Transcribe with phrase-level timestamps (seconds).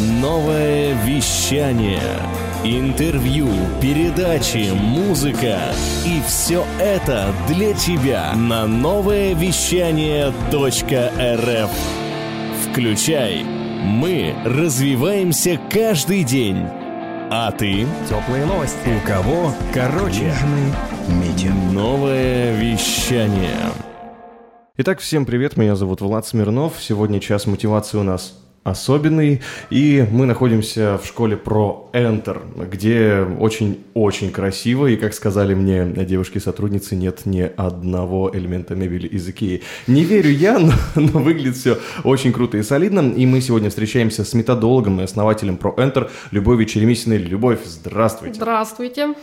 [0.00, 2.00] Новое вещание.
[2.64, 3.48] Интервью,
[3.80, 5.60] передачи, музыка.
[6.04, 11.70] И все это для тебя на новое вещание .рф.
[12.64, 13.44] Включай.
[13.84, 16.66] Мы развиваемся каждый день.
[17.30, 17.86] А ты?
[18.08, 18.78] Теплые новости.
[18.88, 19.54] У кого?
[19.72, 20.34] Короче.
[21.08, 21.52] Медиа.
[21.72, 23.70] Новое вещание.
[24.76, 26.74] Итак, всем привет, меня зовут Влад Смирнов.
[26.80, 28.34] Сегодня час мотивации у нас
[28.64, 29.42] особенный.
[29.70, 34.86] И мы находимся в школе про Enter, где очень-очень красиво.
[34.86, 39.62] И, как сказали мне девушки-сотрудницы, нет ни одного элемента мебели из Икеи.
[39.86, 43.12] Не верю я, но, но выглядит все очень круто и солидно.
[43.12, 47.18] И мы сегодня встречаемся с методологом и основателем про Enter Любовью Черемисиной.
[47.18, 48.36] Любовь, здравствуйте.
[48.36, 49.14] Здравствуйте.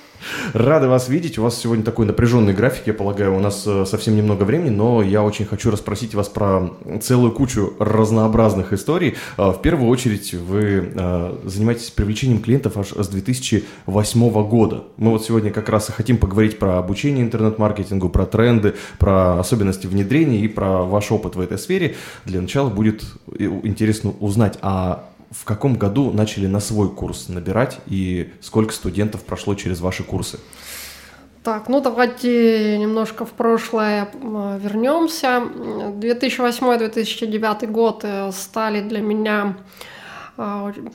[0.54, 1.40] Рады вас видеть.
[1.40, 3.35] У вас сегодня такой напряженный график, я полагаю.
[3.35, 7.73] У нас э, совсем немного времени, но я очень хочу расспросить вас про целую кучу
[7.80, 9.16] разнообразных историй.
[9.38, 14.84] А, в первую очередь вы а, занимаетесь привлечением клиентов аж с 2008 года.
[14.98, 19.87] Мы вот сегодня как раз и хотим поговорить про обучение интернет-маркетингу, про тренды, про особенности
[19.87, 21.96] внедрения и про ваш опыт в этой сфере.
[22.26, 23.04] Для начала будет
[23.37, 29.55] интересно узнать, а в каком году начали на свой курс набирать и сколько студентов прошло
[29.55, 30.40] через ваши курсы?
[31.43, 35.39] Так, ну давайте немножко в прошлое вернемся.
[35.39, 39.55] 2008-2009 год э, стали для меня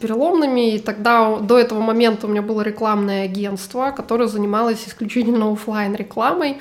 [0.00, 0.75] переломными.
[0.75, 6.58] И тогда до этого момента у меня было рекламное агентство, которое занималось исключительно офлайн рекламой.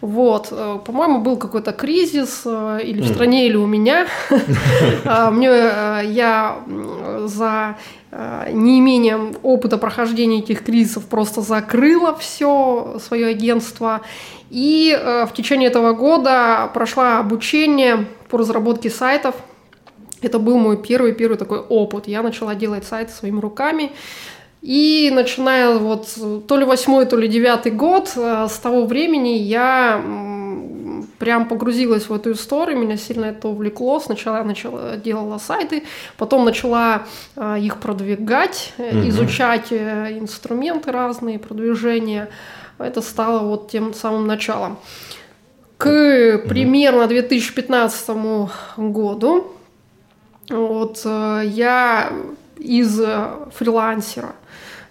[0.00, 4.06] Вот, э, по-моему, был какой-то кризис э, или в стране, или у меня.
[5.04, 6.58] А, мне я
[7.24, 7.76] за
[8.10, 14.00] неимением опыта прохождения этих кризисов просто закрыла все свое агентство.
[14.50, 19.34] И э, в течение этого года прошла обучение по разработке сайтов.
[20.22, 22.08] Это был мой первый-первый такой опыт.
[22.08, 23.92] Я начала делать сайты своими руками.
[24.60, 26.08] И начиная вот
[26.48, 30.02] то ли восьмой, то ли девятый год, э, с того времени я
[31.18, 34.00] прям погрузилась в эту историю, меня сильно это увлекло.
[34.00, 35.84] Сначала я начала, делала сайты,
[36.16, 37.04] потом начала
[37.36, 39.08] э, их продвигать, угу.
[39.08, 42.28] изучать инструменты разные, продвижения.
[42.78, 44.78] Это стало вот тем самым началом.
[45.76, 48.10] К примерно 2015
[48.76, 49.52] году
[50.50, 52.12] вот, я
[52.58, 53.00] из
[53.54, 54.34] фрилансера,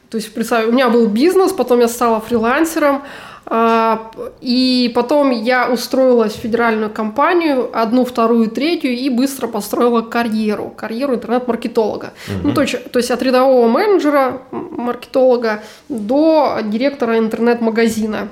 [0.09, 3.01] то есть, представь, у меня был бизнес, потом я стала фрилансером,
[3.49, 11.15] и потом я устроилась в федеральную компанию, одну, вторую, третью, и быстро построила карьеру, карьеру
[11.15, 12.11] интернет-маркетолога.
[12.27, 12.47] Угу.
[12.47, 18.27] Ну, то, есть, то есть от рядового менеджера, маркетолога, до директора интернет-магазина.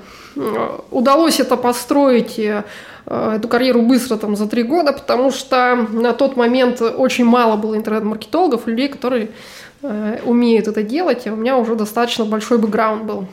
[0.90, 2.64] Удалось это построить э,
[3.06, 7.74] эту карьеру быстро там за три года, потому что на тот момент очень мало было
[7.74, 9.30] интернет-маркетологов, людей, которые
[9.82, 13.26] э, умеют это делать, а у меня уже достаточно большой бэкграунд был.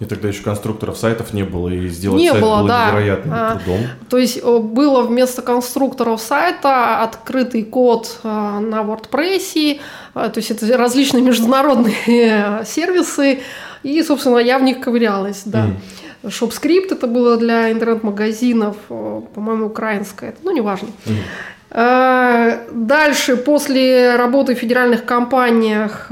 [0.00, 2.86] И тогда еще конструкторов сайтов не было, и сделать не сайт было, было да.
[2.86, 3.80] невероятным а, трудом.
[4.08, 9.80] То есть было вместо конструкторов сайта открытый код а, на WordPress,
[10.14, 13.40] а, то есть это различные международные сервисы,
[13.82, 15.66] и, собственно, я в них ковырялась, да.
[16.22, 16.30] Mm.
[16.30, 20.88] Shop-Script это было для интернет-магазинов, по-моему, украинское, ну, неважно.
[21.70, 22.60] Mm.
[22.72, 26.10] Дальше, после работы в федеральных компаниях,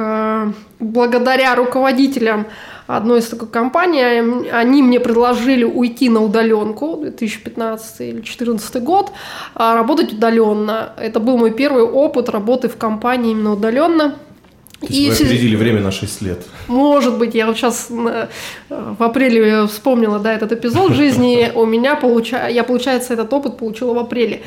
[0.78, 2.46] благодаря руководителям
[2.86, 4.02] одной из такой компаний,
[4.50, 9.12] они мне предложили уйти на удаленку, 2015 или 2014 год,
[9.54, 10.92] а работать удаленно.
[10.98, 14.16] Это был мой первый опыт работы в компании именно удаленно.
[14.80, 16.46] То есть и вы опередили время на 6 лет.
[16.68, 18.28] Может быть, я вот сейчас э,
[18.68, 21.50] в апреле вспомнила, да, этот эпизод жизни.
[21.54, 22.48] У меня, получа...
[22.48, 24.42] я, получается, этот опыт получила в апреле.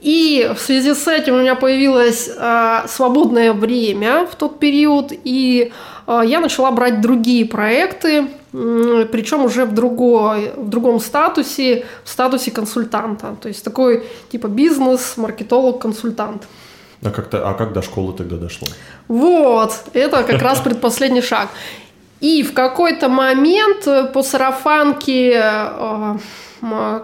[0.00, 5.72] И в связи с этим у меня появилось э, свободное время в тот период, и
[6.06, 12.08] э, я начала брать другие проекты, э, причем уже в, другой, в другом статусе, в
[12.08, 13.36] статусе консультанта.
[13.42, 16.44] То есть такой типа бизнес, маркетолог, консультант.
[17.02, 18.68] А как, то а как до школы тогда дошло?
[19.08, 21.50] Вот, это как раз предпоследний шаг.
[22.20, 26.18] И в какой-то момент по сарафанке э,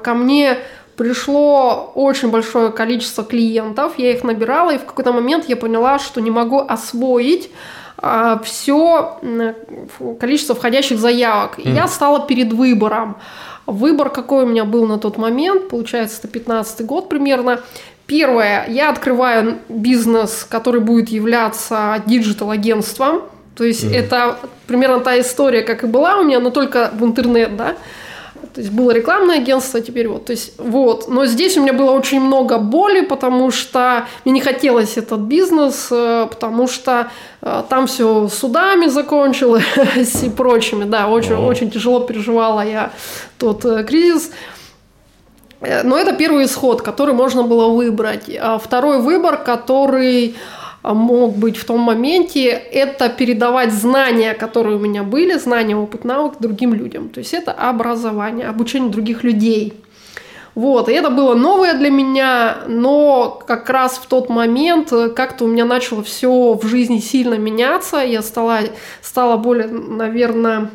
[0.02, 0.58] ко мне
[0.96, 6.20] пришло очень большое количество клиентов, я их набирала, и в какой-то момент я поняла, что
[6.20, 7.50] не могу освоить
[7.98, 9.19] а, все
[10.20, 11.58] количество входящих заявок.
[11.58, 11.75] И mm.
[11.75, 13.16] я стала перед выбором.
[13.66, 17.60] Выбор какой у меня был на тот момент, получается, это 15 год примерно.
[18.06, 23.23] Первое, я открываю бизнес, который будет являться digital-агентством.
[23.56, 23.96] То есть mm.
[23.96, 27.75] это примерно та история, как и была у меня, но только в интернет, да.
[28.56, 30.25] То есть было рекламное агентство, теперь вот.
[30.25, 31.08] То есть вот.
[31.08, 35.88] Но здесь у меня было очень много боли, потому что мне не хотелось этот бизнес,
[35.91, 37.11] э, потому что
[37.43, 40.85] э, там все судами закончилось и прочими.
[40.85, 42.93] Да, очень, очень тяжело переживала я
[43.38, 44.31] тот э, кризис.
[45.61, 48.31] Но это первый исход, который можно было выбрать.
[48.41, 54.79] А второй выбор, который а, мог быть в том моменте, это передавать знания, которые у
[54.79, 57.09] меня были, знания, опыт, навык другим людям.
[57.09, 59.75] То есть это образование, обучение других людей.
[60.55, 65.49] Вот, и это было новое для меня, но как раз в тот момент как-то у
[65.49, 68.61] меня начало все в жизни сильно меняться, я стала,
[69.03, 70.71] стала более, наверное,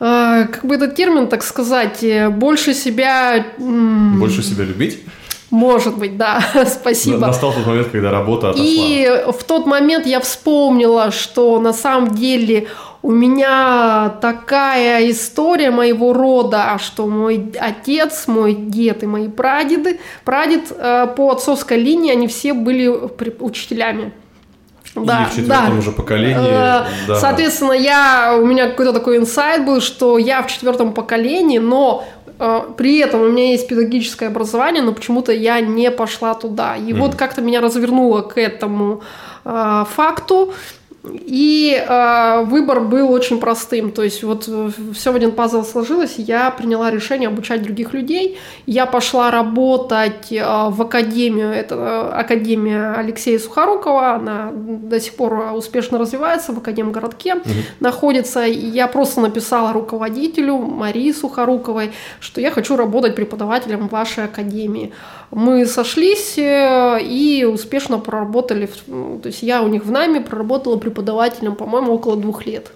[0.00, 3.44] э, как бы этот термин, так сказать, больше себя...
[3.58, 5.00] Больше себя любить?
[5.52, 7.18] Может быть, да, спасибо.
[7.18, 8.64] Настал тот момент, когда работа отошла.
[8.66, 12.68] И в тот момент я вспомнила, что на самом деле
[13.02, 20.72] у меня такая история моего рода, что мой отец, мой дед и мои прадеды, прадед
[20.74, 24.14] э, по отцовской линии, они все были учителями.
[24.94, 25.78] Да, и в четвертом да.
[25.78, 26.36] уже поколении.
[26.36, 27.16] Э, да.
[27.16, 32.21] Соответственно, я, у меня какой-то такой инсайт был, что я в четвертом поколении, но а,
[32.76, 36.76] при этом у меня есть педагогическое образование, но почему-то я не пошла туда.
[36.76, 36.98] И mm.
[36.98, 39.02] вот как-то меня развернуло к этому
[39.44, 40.52] э, факту.
[41.04, 43.90] И э, выбор был очень простым.
[43.90, 48.38] То есть вот э, все в один пазл сложилось, я приняла решение обучать других людей.
[48.66, 55.52] Я пошла работать э, в академию, это э, академия Алексея Сухорукова, она до сих пор
[55.54, 57.50] успешно развивается в Академгородке, угу.
[57.80, 58.46] находится.
[58.46, 61.90] И я просто написала руководителю Марии Сухоруковой,
[62.20, 64.92] что я хочу работать преподавателем вашей академии.
[65.32, 70.76] Мы сошлись э, и успешно проработали, ну, то есть я у них в нами проработала
[70.76, 72.70] преподавателем, по-моему, около двух лет.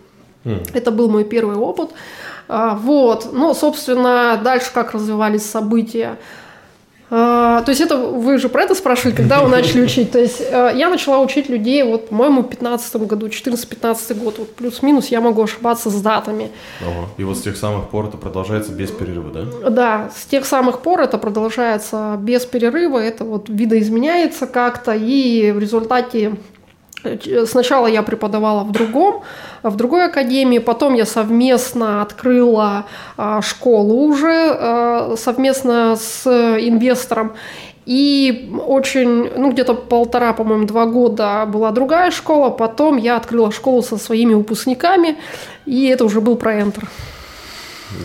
[0.44, 0.70] Mm.
[0.72, 1.90] Это был мой первый опыт.
[2.48, 3.28] А, вот.
[3.32, 6.16] Ну, собственно, дальше как развивались события.
[7.08, 10.10] А, то есть это вы же про это спрашивали, когда вы начали учить.
[10.10, 14.54] То есть э, я начала учить людей, вот, по-моему, в 15 году, 14-15 год, вот
[14.56, 16.50] плюс-минус, я могу ошибаться с датами.
[16.80, 17.08] Ого.
[17.16, 19.70] И вот с тех самых пор это продолжается без перерыва, да?
[19.70, 25.60] Да, с тех самых пор это продолжается без перерыва, это вот видоизменяется как-то, и в
[25.60, 26.34] результате
[27.46, 29.22] Сначала я преподавала в другом,
[29.62, 32.86] в другой академии, потом я совместно открыла
[33.16, 37.32] а, школу уже а, совместно с инвестором.
[37.86, 43.82] И очень, ну где-то полтора, по-моему, два года была другая школа, потом я открыла школу
[43.82, 45.16] со своими выпускниками,
[45.66, 46.84] и это уже был про Enter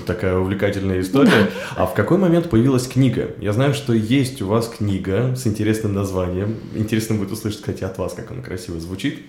[0.05, 1.49] такая увлекательная история.
[1.75, 3.31] А в какой момент появилась книга?
[3.39, 6.57] Я знаю, что есть у вас книга с интересным названием.
[6.75, 9.19] Интересно будет услышать, кстати, от вас, как она красиво звучит.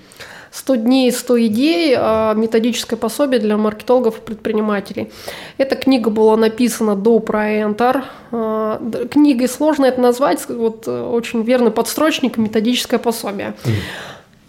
[0.53, 1.95] «100 дней, 100 идей.
[1.97, 5.11] А, методическое пособие для маркетологов и предпринимателей».
[5.57, 8.05] Эта книга была написана до проентер.
[8.31, 8.79] А,
[9.11, 13.55] книгой сложно это назвать, вот э, очень верный подстрочник «Методическое пособие».
[13.65, 13.73] Mm.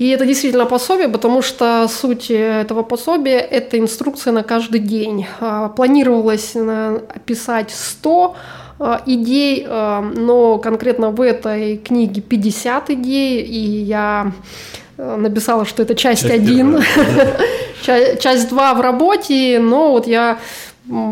[0.03, 5.25] И это действительно пособие, потому что суть этого пособия– это инструкция на каждый день.
[5.39, 8.35] А, планировалось описать 100
[8.79, 14.33] а, идей, а, но конкретно в этой книге 50 идей, и я
[14.97, 16.83] написала, что это часть, часть 1,
[18.19, 20.37] часть 2 в работе, но вот я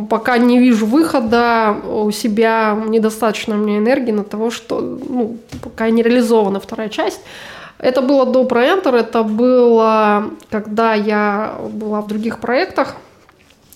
[0.10, 6.04] пока не вижу выхода у себя, недостаточно мне энергии на того, что ну, пока не
[6.04, 7.22] реализована вторая часть.
[7.82, 12.96] Это было до проентер, это было, когда я была в других проектах.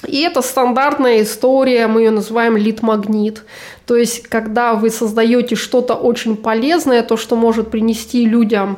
[0.08, 3.44] И это стандартная история, мы ее называем лид-магнит.
[3.88, 8.78] То есть, когда вы создаете что-то очень полезное, то, что может принести людям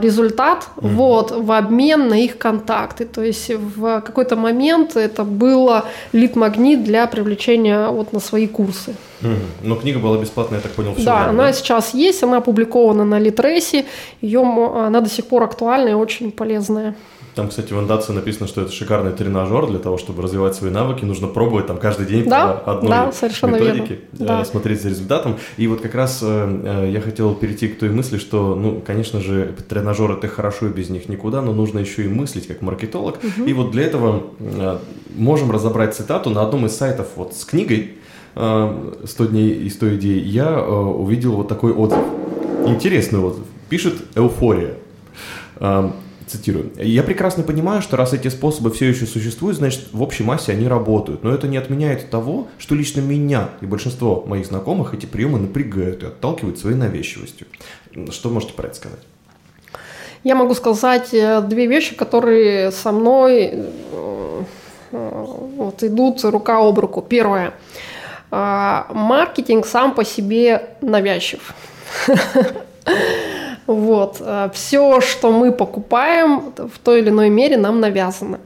[0.00, 0.88] результат mm-hmm.
[0.94, 3.04] вот, в обмен на их контакты.
[3.04, 8.94] То есть в какой-то момент это было лид-магнит для привлечения вот на свои курсы.
[9.22, 9.36] Mm-hmm.
[9.62, 11.52] Но книга была бесплатная, я так понял, все Да, время, она да?
[11.52, 13.84] сейчас есть, она опубликована на Литресе,
[14.20, 16.94] ее, она до сих пор актуальная и очень полезная.
[17.34, 21.04] Там, кстати, в андации написано, что это шикарный тренажер для того, чтобы развивать свои навыки.
[21.04, 24.38] Нужно пробовать там каждый день да, по одной да, совершенно методике, верно.
[24.38, 24.44] Да.
[24.44, 25.36] смотреть за результатом.
[25.56, 29.54] И вот как раз э, я хотел перейти к той мысли, что, ну, конечно же,
[29.66, 33.16] тренажеры это хорошо, и без них никуда, но нужно еще и мыслить как маркетолог.
[33.16, 33.46] Угу.
[33.46, 34.78] И вот для этого э,
[35.16, 37.94] можем разобрать цитату на одном из сайтов вот с книгой
[38.34, 38.40] э,
[39.04, 40.20] «100 дней и 100 идей».
[40.20, 42.04] Я э, увидел вот такой отзыв.
[42.66, 43.44] Интересный отзыв.
[43.70, 44.74] Пишет «Эуфория».
[46.32, 50.52] Цитирую, «Я прекрасно понимаю, что раз эти способы все еще существуют, значит, в общей массе
[50.52, 51.22] они работают.
[51.22, 56.02] Но это не отменяет того, что лично меня и большинство моих знакомых эти приемы напрягают
[56.02, 57.46] и отталкивают своей навязчивостью».
[58.10, 59.00] Что можете про это сказать?
[60.24, 64.42] Я могу сказать э, две вещи, которые со мной э,
[64.90, 67.02] вот идут рука об руку.
[67.02, 67.52] Первое.
[68.30, 71.54] А, маркетинг сам по себе навязчив.
[73.66, 74.16] Вот.
[74.20, 78.40] А, Все, что мы покупаем, в той или иной мере нам навязано.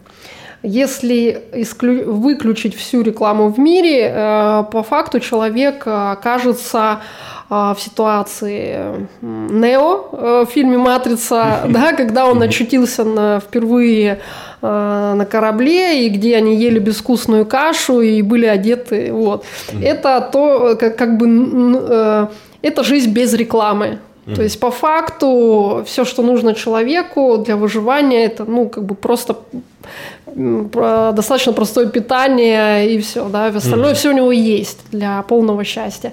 [0.62, 2.12] Если исклю...
[2.12, 7.00] выключить всю рекламу в мире, э, по факту человек окажется
[7.48, 14.18] в ситуации Нео э, в фильме «Матрица», да, когда он очутился на, впервые
[14.60, 19.12] э, на корабле, и где они ели безвкусную кашу и были одеты.
[19.12, 19.44] Вот.
[19.80, 22.28] Это то, как, как бы,
[22.62, 24.00] это жизнь без рекламы.
[24.34, 29.36] То есть по факту все, что нужно человеку для выживания, это ну как бы просто
[30.34, 33.94] достаточно простое питание и все, да, остальное mm-hmm.
[33.94, 36.12] все у него есть для полного счастья.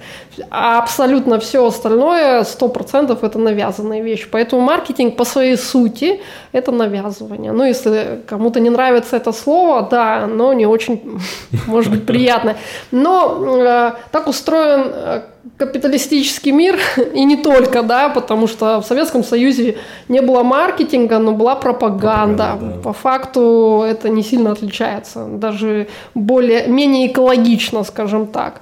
[0.50, 4.28] А абсолютно все остальное, сто процентов это навязанная вещь.
[4.32, 7.52] Поэтому маркетинг по своей сути это навязывание.
[7.52, 11.20] Ну, если кому-то не нравится это слово, да, но не очень,
[11.68, 12.56] может быть, приятно.
[12.92, 15.22] Но э, так устроен э,
[15.58, 16.80] капиталистический мир,
[17.14, 19.78] и не только, да, потому что в Советском Союзе
[20.08, 22.58] не было маркетинга, но была пропаганда.
[22.58, 22.82] пропаганда да.
[22.82, 28.62] По факту это не сильно отличается, даже более, менее экологично, скажем так.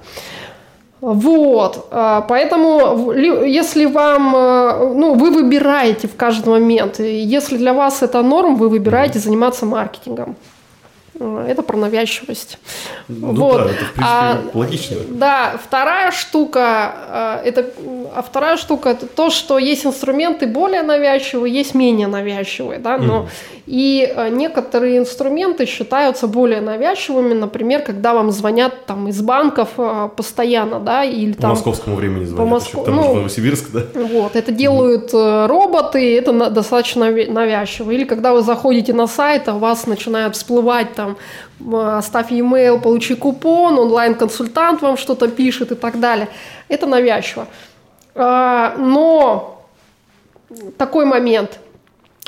[1.00, 8.02] Вот, а, поэтому если вам, э, ну, вы выбираете в каждый момент, если для вас
[8.02, 10.36] это норм, вы выбираете заниматься маркетингом.
[11.20, 12.58] Э, это про навязчивость.
[13.08, 13.58] Ну вот.
[13.58, 14.96] да, это в принципе а, логично.
[15.10, 17.70] Да, вторая штука, э, это,
[18.14, 23.22] а вторая штука это то, что есть инструменты более навязчивые, есть менее навязчивые, да, но
[23.22, 23.28] mm.
[23.66, 29.70] и э, некоторые инструменты считаются более навязчивыми, например, когда вам звонят там из банков
[30.16, 31.50] постоянно, да, или там...
[31.50, 33.82] По московскому времени звонят, по Москву, там ну, Новосибирск, да?
[33.94, 35.46] Вот, это делают mm.
[35.46, 37.90] роботы, это достаточно навязчиво.
[37.90, 41.01] Или когда вы заходите на сайт, а у вас начинают всплывать там
[41.72, 46.28] оставь e-mail, получи купон, онлайн-консультант вам что-то пишет и так далее.
[46.68, 47.46] Это навязчиво.
[48.14, 49.64] А, но
[50.76, 51.58] такой момент.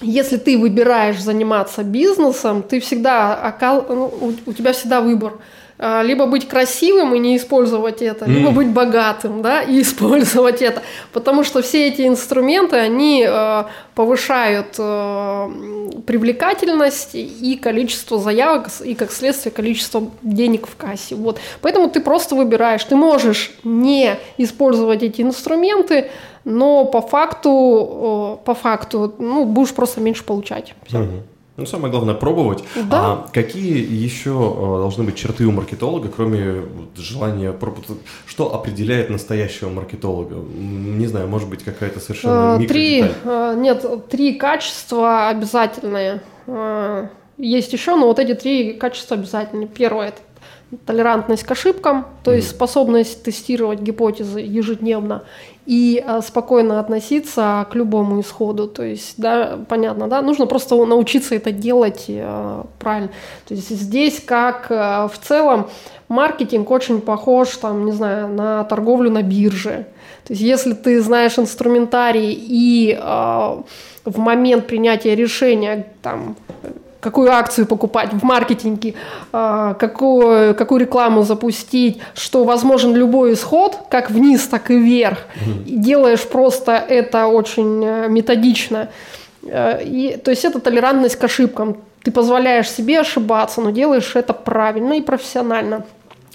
[0.00, 3.54] Если ты выбираешь заниматься бизнесом, ты всегда,
[3.88, 5.34] ну, у тебя всегда выбор–
[5.78, 11.42] либо быть красивым и не использовать это, либо быть богатым, да, и использовать это, потому
[11.44, 13.64] что все эти инструменты, они э,
[13.94, 15.50] повышают э,
[16.06, 21.40] привлекательность и количество заявок, и как следствие количество денег в кассе, вот.
[21.60, 26.10] Поэтому ты просто выбираешь, ты можешь не использовать эти инструменты,
[26.44, 30.74] но по факту, э, по факту, ну, будешь просто меньше получать.
[30.86, 31.00] Все.
[31.00, 31.22] Угу.
[31.56, 32.64] Ну, самое главное пробовать.
[32.74, 32.82] Да.
[33.00, 36.64] А какие еще э, должны быть черты у маркетолога, кроме
[36.96, 37.54] желания
[38.26, 40.34] Что определяет настоящего маркетолога?
[40.34, 46.22] Не знаю, может быть, какая-то совершенно э, Три, э, нет, три качества обязательные.
[47.38, 49.66] Есть еще, но вот эти три качества обязательны.
[49.66, 50.20] Первое– это
[50.86, 55.22] толерантность к ошибкам, то есть способность тестировать гипотезы ежедневно
[55.66, 58.66] и а, спокойно относиться к любому исходу.
[58.68, 63.10] То есть, да, понятно, да, нужно просто научиться это делать э, правильно.
[63.48, 65.68] То есть здесь, как э, в целом,
[66.08, 69.86] маркетинг очень похож, там, не знаю, на торговлю на бирже.
[70.24, 73.62] То есть, если ты знаешь инструментарий и э,
[74.04, 76.36] в момент принятия решения, там,
[77.04, 78.94] какую акцию покупать в маркетинге,
[79.32, 85.18] а, какую, какую рекламу запустить, что возможен любой исход, как вниз, так и вверх.
[85.66, 88.88] И делаешь просто это очень э, методично.
[89.42, 91.76] Э, и, то есть это толерантность к ошибкам.
[92.02, 95.84] Ты позволяешь себе ошибаться, но делаешь это правильно и профессионально.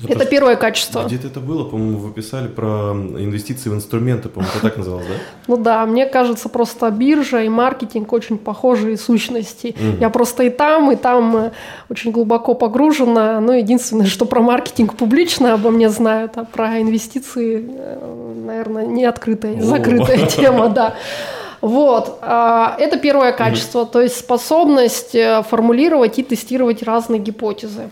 [0.03, 1.03] Это, это первое качество.
[1.03, 5.13] Где-то это было, по-моему, вы писали про инвестиции в инструменты, по-моему, это так называлось, да?
[5.47, 9.75] Ну да, мне кажется, просто биржа и маркетинг очень похожие сущности.
[9.99, 11.51] Я просто и там, и там э,
[11.89, 13.39] очень глубоко погружена.
[13.41, 19.05] Но единственное, что про маркетинг публично обо мне знают, а про инвестиции, э, наверное, не
[19.05, 20.95] открытая, закрытая тема, да.
[21.61, 27.89] Вот, а, это первое качество, то есть способность э, формулировать и тестировать разные гипотезы.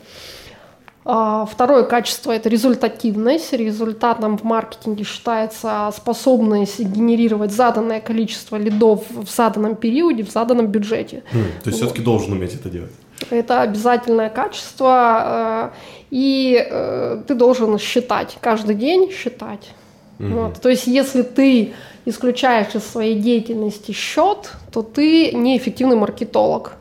[1.09, 3.53] А, второе качество– это результативность.
[3.53, 11.23] Результатом в маркетинге считается способность генерировать заданное количество лидов в заданном периоде, в заданном бюджете.
[11.31, 11.75] Mm, то есть вот.
[11.75, 12.91] все-таки должен уметь это делать?
[13.29, 15.77] Это обязательное качество, э,
[16.11, 19.71] и э, ты должен считать, каждый день считать.
[20.19, 20.33] Mm-hmm.
[20.33, 20.61] Вот.
[20.61, 21.73] То есть если ты
[22.03, 26.73] исключаешь из своей деятельности счет, то ты неэффективный маркетолог.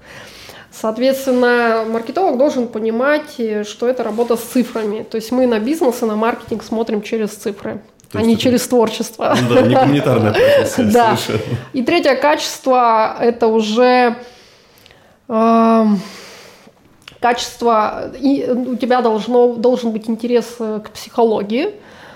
[0.78, 5.04] Соответственно, маркетолог должен понимать, э, что это работа с цифрами.
[5.04, 7.80] То есть мы на бизнес и на маркетинг смотрим через цифры.
[8.12, 8.42] То а не это...
[8.42, 9.34] через творчество.
[9.48, 10.82] Ну, да, не гуманитарная профессия.
[10.84, 11.16] Да.
[11.72, 14.16] И третье качество– это уже
[15.28, 16.00] эм,
[17.20, 21.70] качество, и у тебя должно, должен быть интерес э, к психологии,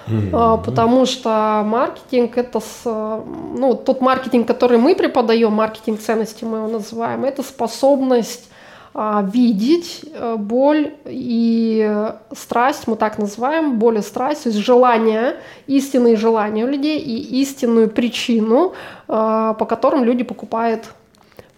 [0.06, 0.64] mm-hmm.
[0.64, 7.24] потому что маркетинг это, ну, тот маркетинг, который мы преподаем, маркетинг ценности мы его называем,
[7.24, 8.49] это способность
[8.92, 16.16] видеть э, боль и страсть, мы так называем, боль и страсть, то есть желание, истинные
[16.16, 18.74] желания у людей и истинную причину,
[19.06, 20.86] по которым люди покупают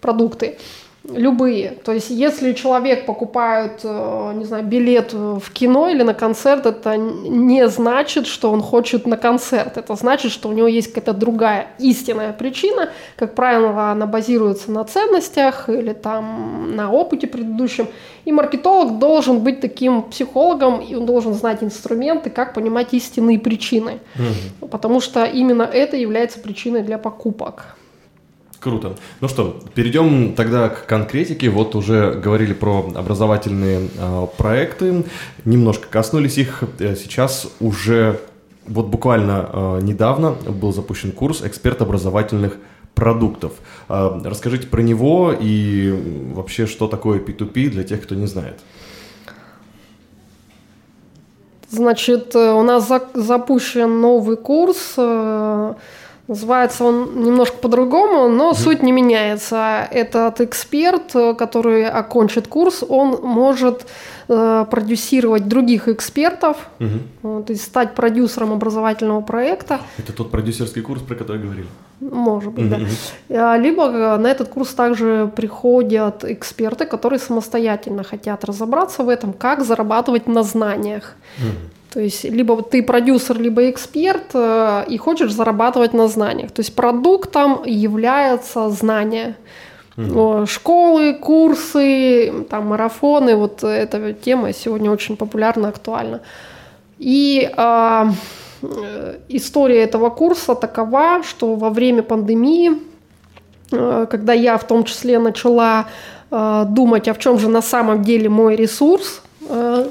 [0.00, 0.58] продукты
[1.08, 1.70] любые.
[1.84, 6.96] То есть, если человек покупает, э, не знаю, билет в кино или на концерт, это
[6.96, 9.76] не значит, что он хочет на концерт.
[9.76, 12.90] Это значит, что у него есть какая-то другая истинная причина.
[13.16, 17.88] Как правило, она базируется на ценностях или там на опыте предыдущем.
[18.24, 23.98] И маркетолог должен быть таким психологом, и он должен знать инструменты, как понимать истинные причины.
[24.14, 24.68] Угу.
[24.68, 27.76] Потому что именно это является причиной для покупок.
[28.62, 28.94] Круто.
[29.20, 31.50] Ну что, перейдем тогда к конкретике.
[31.50, 35.04] Вот уже говорили про образовательные э, проекты,
[35.44, 36.62] немножко коснулись их.
[36.78, 38.20] Э, сейчас уже
[38.68, 42.56] вот буквально э, недавно был запущен курс «Эксперт образовательных
[42.94, 43.52] продуктов».
[43.88, 48.60] Э, расскажите про него и вообще, что такое P2P для тех, кто не знает.
[51.68, 55.74] Значит, э, у нас за запущен новый курс э,
[56.28, 58.58] Называется он немножко по-другому, но mm-hmm.
[58.58, 59.88] суть не меняется.
[59.90, 63.86] Этот эксперт, который окончит курс, он может
[64.28, 67.44] э, продюсировать других экспертов, mm-hmm.
[67.44, 69.80] то есть стать продюсером образовательного проекта.
[69.98, 71.66] Это тот продюсерский курс, про который говорили?
[72.00, 72.88] Может быть, mm-hmm.
[73.28, 73.56] да.
[73.56, 80.28] Либо на этот курс также приходят эксперты, которые самостоятельно хотят разобраться в этом, как зарабатывать
[80.28, 81.14] на знаниях.
[81.38, 81.81] Mm-hmm.
[81.92, 86.50] То есть либо ты продюсер, либо эксперт э, и хочешь зарабатывать на знаниях.
[86.50, 89.36] То есть продуктом является знание.
[89.98, 90.46] Угу.
[90.46, 96.22] Школы, курсы, там, марафоны, вот эта тема сегодня очень популярна, актуальна.
[96.98, 98.04] И э,
[99.28, 102.72] история этого курса такова, что во время пандемии,
[103.70, 105.88] э, когда я в том числе начала
[106.30, 109.88] э, думать, а в чем же на самом деле мой ресурс, э,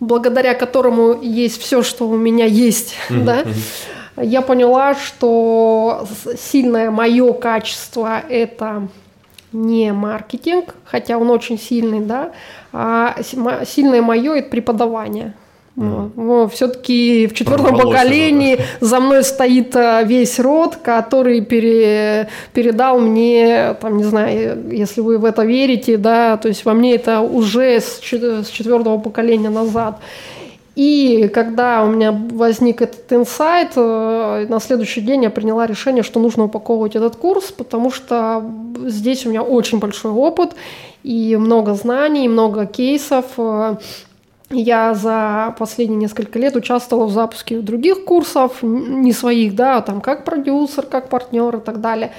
[0.00, 3.24] благодаря которому есть все, что у меня есть, mm-hmm.
[3.24, 3.44] да,
[4.22, 6.06] я поняла, что
[6.38, 8.88] сильное мое качество это
[9.52, 12.32] не маркетинг, хотя он очень сильный, да,
[12.72, 15.34] а сильное мое это преподавание.
[15.76, 16.48] Mm.
[16.50, 18.86] Все-таки в четвертом поколении да.
[18.86, 25.18] за мной стоит э, весь род, который пере, передал мне, там, не знаю, если вы
[25.18, 29.98] в это верите, да, то есть во мне это уже с, с четвертого поколения назад.
[30.76, 36.20] И когда у меня возник этот инсайт, э, на следующий день я приняла решение, что
[36.20, 38.44] нужно упаковывать этот курс, потому что
[38.86, 40.54] здесь у меня очень большой опыт
[41.04, 43.76] и много знаний, много кейсов, э,
[44.62, 50.24] я за последние несколько лет участвовала в запуске других курсов, не своих, да, там как
[50.24, 52.12] продюсер, как партнер и так далее.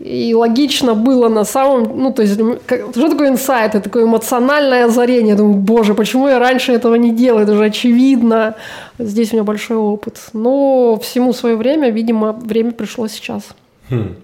[0.00, 3.74] И логично было на самом, ну, то есть, что такое инсайт?
[3.74, 5.30] Это такое эмоциональное озарение.
[5.30, 7.42] Я думаю, боже, почему я раньше этого не делала?
[7.42, 8.54] Это же очевидно.
[8.98, 10.18] Здесь у меня большой опыт.
[10.32, 13.48] Но всему свое время, видимо, время пришло сейчас.
[13.90, 14.14] Хм.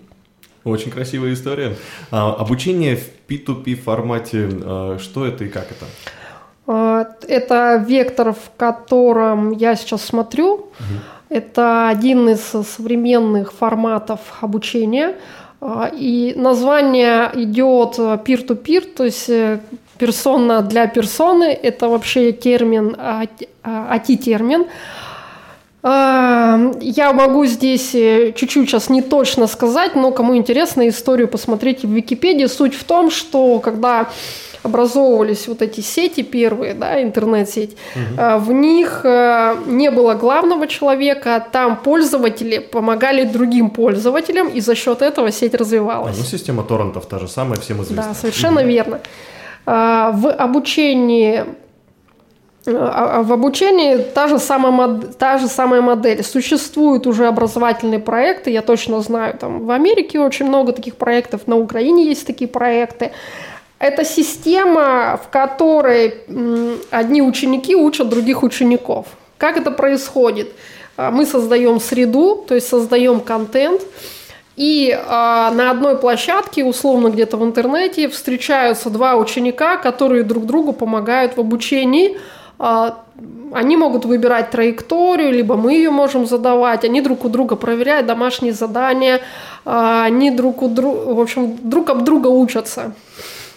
[0.65, 1.77] Очень красивая история.
[2.11, 5.85] А, обучение в P2P формате, а, что это и как это?
[6.67, 10.55] А, это вектор, в котором я сейчас смотрю.
[10.55, 10.69] Угу.
[11.29, 15.17] Это один из современных форматов обучения.
[15.61, 19.59] А, и название идет peer-to-peer, то есть э,
[19.99, 21.45] персона для персоны.
[21.45, 22.97] Это вообще термин,
[23.65, 24.63] AT-термин.
[24.63, 24.67] А,
[25.89, 31.91] я могу здесь э, чуть-чуть сейчас не точно сказать, но кому интересно историю, посмотрите в
[31.91, 32.47] Википедии.
[32.47, 34.09] Суть в том, что когда
[34.65, 38.39] образовывались вот эти сети первые, да, интернет-сеть, угу.
[38.41, 45.03] в них э, не было главного человека, там пользователи помогали другим пользователям, и за счет
[45.03, 46.17] этого сеть развивалась.
[46.17, 48.09] А, ну, система торрентов та же самая, всем известна.
[48.09, 48.69] Да, совершенно угу.
[48.69, 49.01] верно.
[49.67, 51.45] А, в обучении
[52.67, 56.25] а, в обучении та же, самая та же самая модель.
[56.25, 61.57] Существуют уже образовательные проекты, я точно знаю, там в Америке очень много таких проектов, на
[61.57, 63.13] Украине есть такие проекты.
[63.79, 66.15] Это система, в которой
[66.91, 69.07] одни ученики учат других учеников.
[69.39, 70.53] Как это происходит?
[70.97, 73.83] А, мы создаем среду, то есть создаем контент,
[74.57, 80.73] и а, на одной площадке, условно где-то в интернете, встречаются два ученика, которые друг другу
[80.73, 82.19] помогают в обучении.
[82.59, 83.05] А,
[83.53, 86.85] они могут выбирать траекторию, либо мы ее можем задавать.
[86.85, 89.21] Они друг у друга проверяют домашние задания,
[89.65, 92.93] а, они друг у друга, в общем, друг об друга учатся.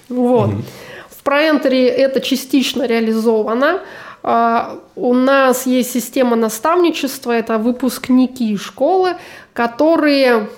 [0.10, 0.50] Вот.
[0.50, 0.62] Угу.
[1.10, 3.82] В ProEntry это частично реализовано.
[4.22, 9.16] А, у нас есть система наставничества, это выпускники школы,
[9.54, 10.50] которые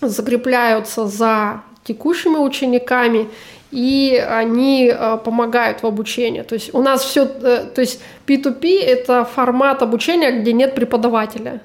[0.00, 3.28] закрепляются за текущими учениками
[3.70, 6.42] и они э, помогают в обучении.
[6.42, 11.60] То есть у нас все, э, то есть P2P это формат обучения, где нет преподавателя.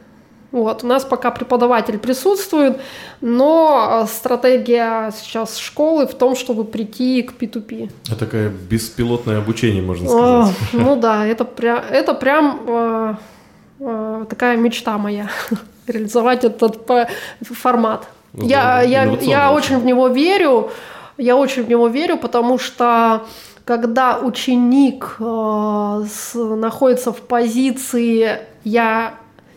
[0.52, 2.80] Вот, у нас пока преподаватель присутствует,
[3.20, 7.90] но э, стратегия сейчас школы в том, чтобы прийти к P2P.
[8.08, 10.56] Это такое беспилотное обучение, можно сказать.
[10.74, 13.14] О, ну да, это, прям, это прям э,
[13.80, 15.30] э, такая мечта моя,
[15.88, 17.10] реализовать этот
[17.42, 18.08] формат.
[18.32, 20.70] Ну, я, я, я очень в него верю,
[21.18, 23.26] я очень в него верю, потому что
[23.66, 29.16] когда ученик э, с, находится в позиции «я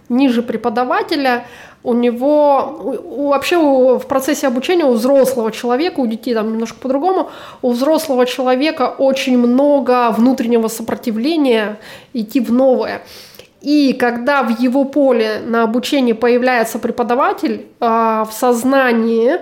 [0.09, 1.44] ниже преподавателя»,
[1.85, 6.53] у него у, у, вообще у, в процессе обучения у взрослого человека, у детей там
[6.53, 7.31] немножко по-другому,
[7.62, 11.79] у взрослого человека очень много внутреннего сопротивления
[12.14, 13.03] идти в новое.
[13.61, 19.37] И когда в его поле на обучении появляется преподаватель, э, в сознании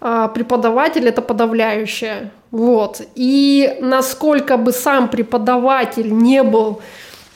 [0.00, 2.30] преподаватель это подавляющее.
[2.50, 3.02] Вот.
[3.14, 6.80] И насколько бы сам преподаватель не был,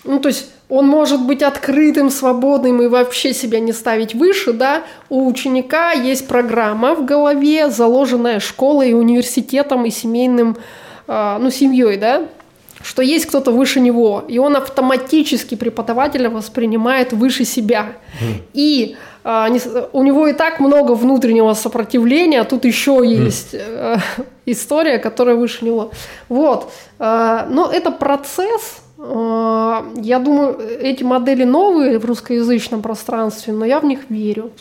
[0.05, 4.83] ну, то есть он может быть открытым, свободным и вообще себя не ставить выше, да,
[5.09, 10.57] у ученика есть программа в голове, заложенная школой, университетом и семейным,
[11.07, 12.27] а, ну, семьей, да,
[12.83, 17.93] что есть кто-то выше него, и он автоматически преподавателя воспринимает выше себя.
[18.21, 18.43] Mm.
[18.55, 24.01] И а, у него и так много внутреннего сопротивления, а тут еще есть mm.
[24.47, 25.91] история, которая выше него.
[26.29, 26.71] Вот.
[26.99, 28.81] А, но это процесс.
[28.97, 34.53] Я думаю, эти модели новые в русскоязычном пространстве, но я в них верю.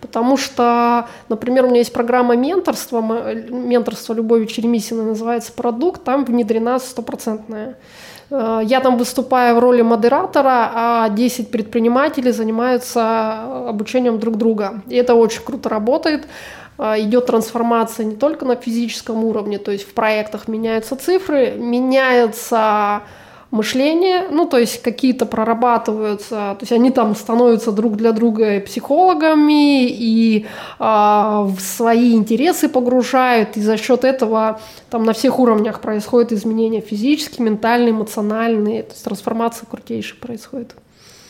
[0.00, 6.78] Потому что, например, у меня есть программа менторства, менторство Любови Черемисиной называется «Продукт», там внедрена
[6.78, 7.74] стопроцентная Э,
[8.30, 14.82] я там выступаю в роли модератора, а 10 предпринимателей занимаются обучением друг друга.
[14.88, 16.26] И это очень круто работает.
[16.78, 23.02] Э, идет трансформация не только на физическом уровне, то есть в проектах меняются цифры, меняется
[23.56, 29.88] мышление, ну, то есть какие-то прорабатываются, то есть они там становятся друг для друга психологами
[29.88, 30.46] и
[30.78, 36.80] э, в свои интересы погружают, и за счет этого там на всех уровнях происходят изменения
[36.80, 40.74] физические, ментальные, эмоциональные, то есть трансформация крутейшая происходит.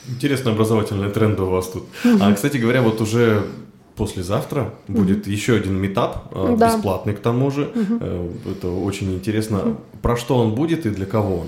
[0.09, 1.85] Интересный образовательный тренд у вас тут.
[2.21, 3.43] А, кстати говоря, вот уже
[3.97, 6.69] послезавтра будет mm еще один метап, да.
[6.69, 7.71] бесплатный к тому же.
[7.75, 9.57] mm Это очень интересно.
[9.57, 11.47] mm Про что он будет и для кого он?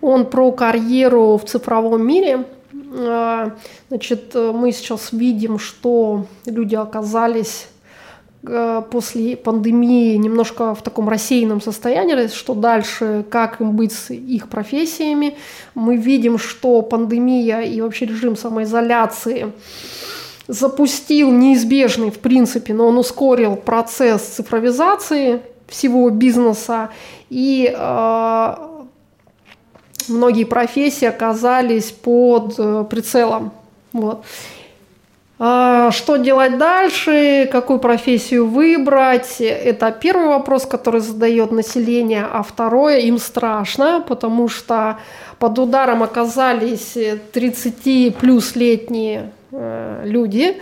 [0.00, 2.44] Он про карьеру в цифровом мире.
[2.92, 3.52] А,
[3.88, 7.68] значит, мы сейчас видим, что люди оказались
[8.42, 14.48] э, после пандемии немножко в таком рассеянном состоянии, что дальше, как им быть с их
[14.48, 15.36] профессиями.
[15.74, 19.52] Мы видим, что пандемия и вообще режим самоизоляции
[20.48, 26.90] запустил неизбежный, в принципе, но он ускорил процесс цифровизации всего бизнеса.
[27.28, 28.69] И э,
[30.10, 33.52] многие профессии оказались под э, прицелом.
[33.92, 34.24] Вот.
[35.42, 42.98] А, что делать дальше, какую профессию выбрать, это первый вопрос, который задает население, а второе,
[42.98, 44.98] им страшно, потому что
[45.38, 46.94] под ударом оказались
[47.32, 50.58] 30 плюс летние э, люди,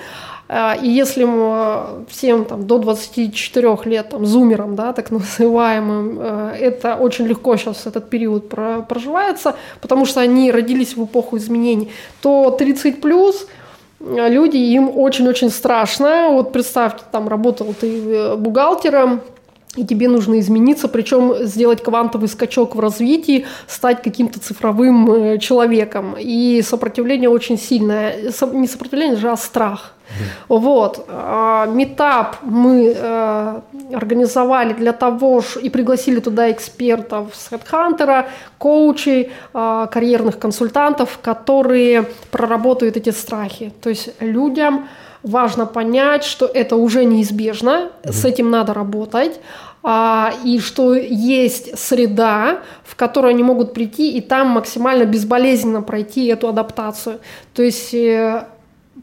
[0.50, 6.96] и если мы всем там, до 24 лет, там, зумерам, да, так называемым, э, это
[6.96, 8.48] очень легко сейчас этот период
[8.88, 11.90] проживается, потому что они родились в эпоху изменений,
[12.22, 13.46] то 30 плюс
[14.00, 16.30] э, люди, им очень-очень страшно.
[16.30, 19.20] Вот представьте, там работал ты э, бухгалтером,
[19.78, 26.16] и тебе нужно измениться, причем сделать квантовый скачок в развитии, стать каким-то цифровым человеком.
[26.18, 28.16] И сопротивление очень сильное.
[28.52, 29.94] Не сопротивление же, а страх.
[30.48, 31.04] Вот.
[31.08, 33.60] А, метап мы э,
[33.92, 38.26] организовали для того, и пригласили туда экспертов с HeadHunter,
[38.58, 43.72] коучей, а, карьерных консультантов, которые проработают эти страхи.
[43.82, 44.88] То есть людям
[45.22, 49.40] важно понять, что это уже неизбежно, с этим надо работать,
[49.84, 56.48] и что есть среда, в которую они могут прийти и там максимально безболезненно пройти эту
[56.48, 57.20] адаптацию.
[57.54, 58.44] То есть э,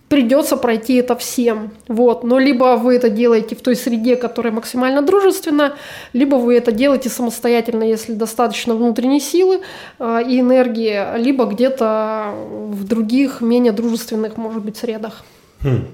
[0.10, 1.72] придется пройти это всем.
[1.88, 2.24] Вот.
[2.24, 5.74] Но либо вы это делаете в той среде, которая максимально дружественна,
[6.14, 9.62] либо вы это делаете самостоятельно, если достаточно внутренней силы
[10.00, 12.34] э, и энергии, либо где-то
[12.70, 15.24] в других, менее дружественных, может быть, средах.
[15.64, 15.88] Хм.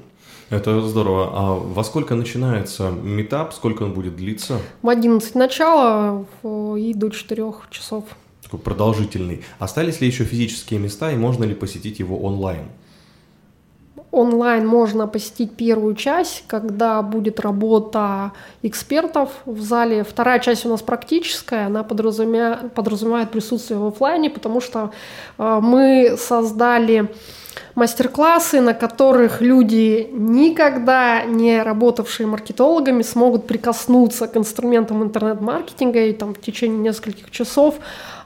[0.52, 1.30] Это здорово.
[1.34, 3.54] А во сколько начинается метап?
[3.54, 4.60] Сколько он будет длиться?
[4.82, 8.04] В 11 начала и до 4 часов.
[8.44, 9.44] Такой продолжительный.
[9.60, 12.66] Остались ли еще физические места и можно ли посетить его онлайн?
[14.12, 20.04] Онлайн можно посетить первую часть, когда будет работа экспертов в зале.
[20.04, 24.92] Вторая часть у нас практическая, она подразумевает, подразумевает присутствие в офлайне, потому что
[25.38, 27.10] э, мы создали
[27.76, 36.34] мастер-классы, на которых люди, никогда не работавшие маркетологами, смогут прикоснуться к инструментам интернет-маркетинга и там
[36.34, 37.76] в течение нескольких часов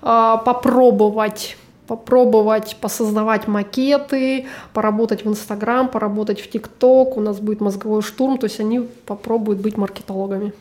[0.01, 8.01] э, попробовать попробовать посоздавать макеты, поработать в Инстаграм, поработать в ТикТок, у нас будет мозговой
[8.01, 10.53] штурм, то есть они попробуют быть маркетологами.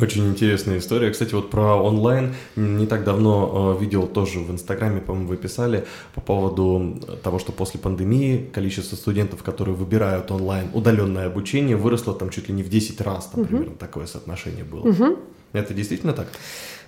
[0.00, 1.10] Очень интересная история.
[1.10, 5.84] Кстати, вот про онлайн не так давно э, видел тоже в Инстаграме, по-моему, вы писали
[6.14, 12.30] по поводу того, что после пандемии количество студентов, которые выбирают онлайн удаленное обучение, выросло там
[12.30, 13.48] чуть ли не в 10 раз, там, угу.
[13.48, 14.88] примерно такое соотношение было.
[14.88, 15.18] Угу.
[15.54, 16.28] Это действительно так?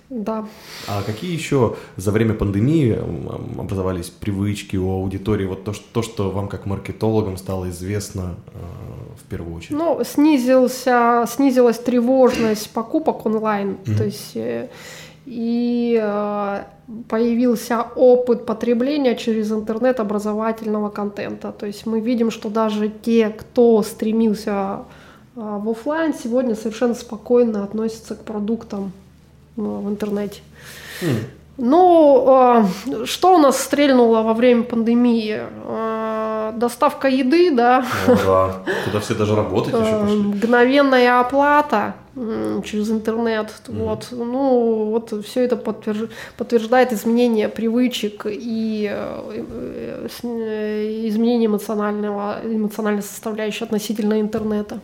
[0.09, 0.45] Да.
[0.87, 2.97] А какие еще за время пандемии
[3.57, 5.45] образовались привычки у аудитории?
[5.45, 8.59] Вот то, что, то, что вам как маркетологам стало известно э,
[9.19, 9.77] в первую очередь?
[9.77, 13.77] Ну, снизился, снизилась тревожность покупок онлайн.
[13.83, 13.97] Mm-hmm.
[13.97, 14.69] То есть э,
[15.25, 16.63] и э,
[17.07, 21.51] появился опыт потребления через интернет образовательного контента.
[21.51, 24.79] То есть мы видим, что даже те, кто стремился
[25.35, 28.91] э, в офлайн, сегодня совершенно спокойно относятся к продуктам
[29.55, 30.41] в интернете.
[31.01, 31.23] Mm.
[31.57, 35.41] Ну, э, что у нас стрельнуло во время пандемии?
[35.65, 37.85] Э, доставка еды, да.
[38.07, 38.63] Ну, да.
[38.85, 40.17] Куда все даже работать еще пошли.
[40.17, 43.53] Мгновенная оплата через интернет.
[43.67, 43.83] Mm.
[43.83, 44.07] Вот.
[44.11, 46.09] Ну, вот все это подтверж...
[46.37, 50.07] подтверждает изменение привычек и э,
[51.07, 54.79] изменение эмоционального, эмоциональной составляющей относительно интернета.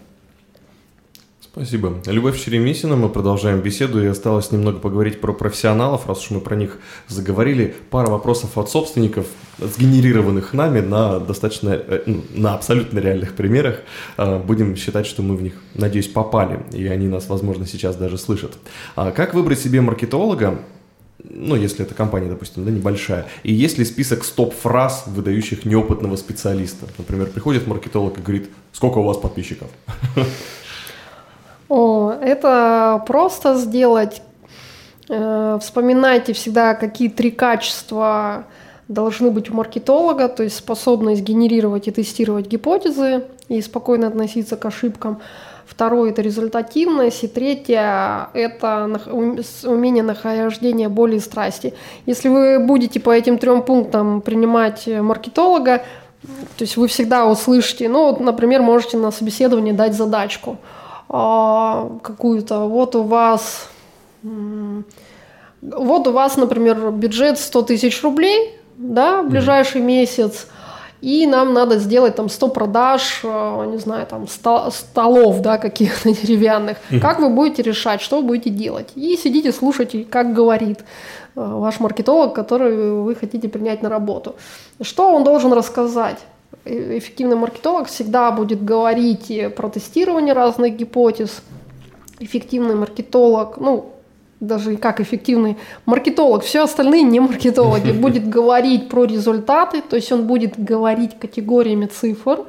[1.52, 2.00] Спасибо.
[2.06, 6.56] Любовь Черемисина, мы продолжаем беседу, и осталось немного поговорить про профессионалов, раз уж мы про
[6.56, 7.74] них заговорили.
[7.90, 9.26] Пара вопросов от собственников,
[9.58, 13.80] сгенерированных нами на достаточно, э, ну, на абсолютно реальных примерах.
[14.16, 18.20] А, будем считать, что мы в них, надеюсь, попали, и они нас, возможно, сейчас даже
[18.20, 18.54] слышат.
[18.96, 20.60] А как выбрать себе маркетолога,
[21.24, 26.86] ну, если это компания, допустим, да, небольшая, и есть ли список стоп-фраз, выдающих неопытного специалиста?
[27.00, 29.68] Например, приходит маркетолог и говорит, сколько у вас подписчиков?
[31.70, 34.24] О, это просто сделать.
[35.08, 38.46] Э, вспоминайте всегда, какие три качества
[38.88, 44.66] должны быть у маркетолога, то есть способность генерировать и тестировать гипотезы и спокойно относиться к
[44.66, 45.20] ошибкам.
[45.68, 47.24] Второе– это результативность.
[47.24, 48.90] И третье– это
[49.64, 51.76] умение нахождения боли и страсти.
[52.08, 55.84] Если вы будете по этим трем пунктам принимать маркетолога,
[56.24, 60.58] то есть вы всегда услышите, ну, вот, например, можете на собеседовании дать задачку–
[61.10, 63.68] какую-то, вот у вас,
[64.22, 69.86] вот у вас, например, бюджет 100 тысяч рублей, да, в ближайший mm-hmm.
[69.86, 70.48] месяц,
[71.02, 76.78] и нам надо сделать там 100 продаж, а, не знаю, там столов, да, каких-то деревянных.
[76.78, 77.00] Mm-hmm.
[77.00, 78.90] Как вы будете решать, что вы будете делать?
[78.96, 80.80] И сидите, слушайте, как говорит
[81.36, 84.36] а, ваш маркетолог, который вы хотите принять на работу.
[84.82, 86.20] Что он должен рассказать?
[86.70, 91.42] Эффективный маркетолог всегда будет говорить про тестирование разных гипотез.
[92.20, 93.94] Эффективный маркетолог, ну,
[94.40, 100.28] даже как эффективный маркетолог, все остальные не маркетологи, будет говорить про результаты, то есть он
[100.28, 102.46] будет говорить категориями цифр.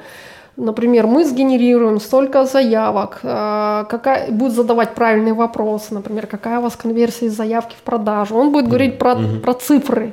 [0.56, 6.76] Например, мы сгенерируем столько заявок, э, какая, будет задавать правильные вопросы, например, какая у вас
[6.76, 8.36] конверсия из заявки в продажу.
[8.36, 10.12] Он будет говорить про, про цифры,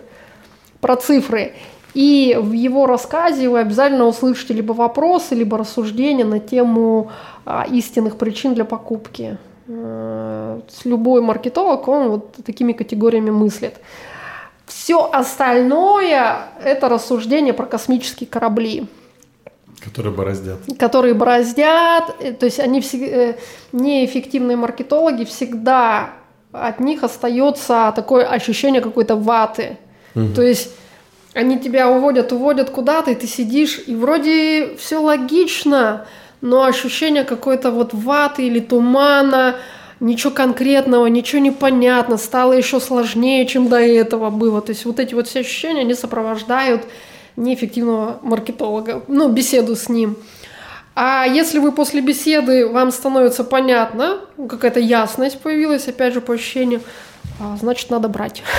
[0.80, 1.54] про цифры.
[1.98, 7.10] И в его рассказе вы обязательно услышите либо вопросы, либо рассуждения на тему
[7.44, 9.40] а, истинных причин для покупки.
[9.68, 13.78] А, любой маркетолог, он вот такими категориями мыслит.
[14.68, 18.86] Все остальное– это рассуждение про космические корабли.
[19.84, 20.60] Которые бороздят.
[20.78, 22.16] Которые бороздят.
[22.20, 23.36] Э, то есть они все, э,
[23.72, 26.12] неэффективные маркетологи всегда
[26.52, 29.80] от них остается такое ощущение какой-то ваты.
[30.14, 30.36] Угу.
[30.36, 30.70] То есть
[31.38, 36.08] они тебя уводят, уводят куда-то, и ты сидишь, и вроде все логично,
[36.41, 39.58] но ощущение какой-то вот ваты или тумана,
[40.00, 44.62] ничего конкретного, ничего не понятно, стало еще сложнее, чем до этого было.
[44.62, 46.86] То есть вот эти вот все ощущения, они сопровождают
[47.36, 50.17] неэффективного маркетолога, ну, беседу с ним.
[50.95, 56.82] А если вы после беседы, вам становится понятно, какая-то ясность появилась, опять же, по ощущению,
[56.82, 56.88] а,
[57.60, 58.44] значит, надо брать.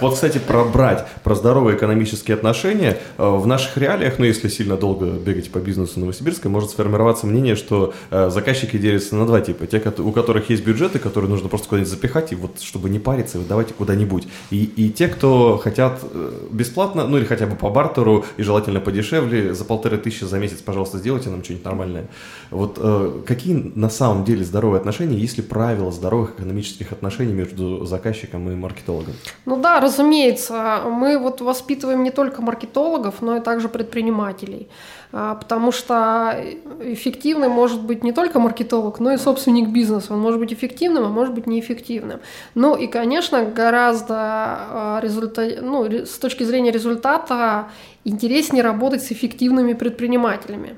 [0.00, 2.98] Вот, кстати, про брать, про здоровые экономические отношения.
[3.18, 7.54] Э, в наших реалиях, ну, если сильно долго бегать по бизнесу Новосибирска, может сформироваться мнение,
[7.54, 9.66] что э, заказчики делятся на два типа.
[9.66, 13.38] Те, у которых есть бюджеты, которые нужно просто куда-нибудь запихать, и вот, чтобы не париться,
[13.38, 14.26] выдавайте куда-нибудь.
[14.50, 18.80] И, и те, кто хотят э, бесплатно, ну, или хотя бы по бартеру, и желательно
[18.80, 22.06] подешевле, за полторы тысячи за месяц, пожалуйста, сделайте нам что-нибудь нормальное.
[22.50, 22.78] Вот
[23.26, 28.54] какие на самом деле здоровые отношения, если правила здоровых экономических отношений между между заказчиком и
[28.54, 29.14] маркетологом?
[29.46, 30.82] Ну да, разумеется.
[30.86, 34.68] Мы вот воспитываем не только маркетологов, но и также предпринимателей.
[35.12, 36.36] А, потому что
[36.80, 40.14] эффективным может быть не только маркетолог, но и собственник бизнеса.
[40.14, 42.20] Он может быть эффективным, а может быть неэффективным.
[42.54, 45.60] Ну и, конечно, гораздо а, результа...
[45.60, 47.68] ну, с точки зрения результата
[48.04, 50.76] интереснее работать с эффективными предпринимателями.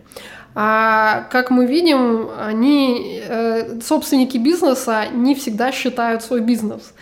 [0.55, 6.93] А как мы видим, они, э, собственники бизнеса не всегда считают свой бизнес.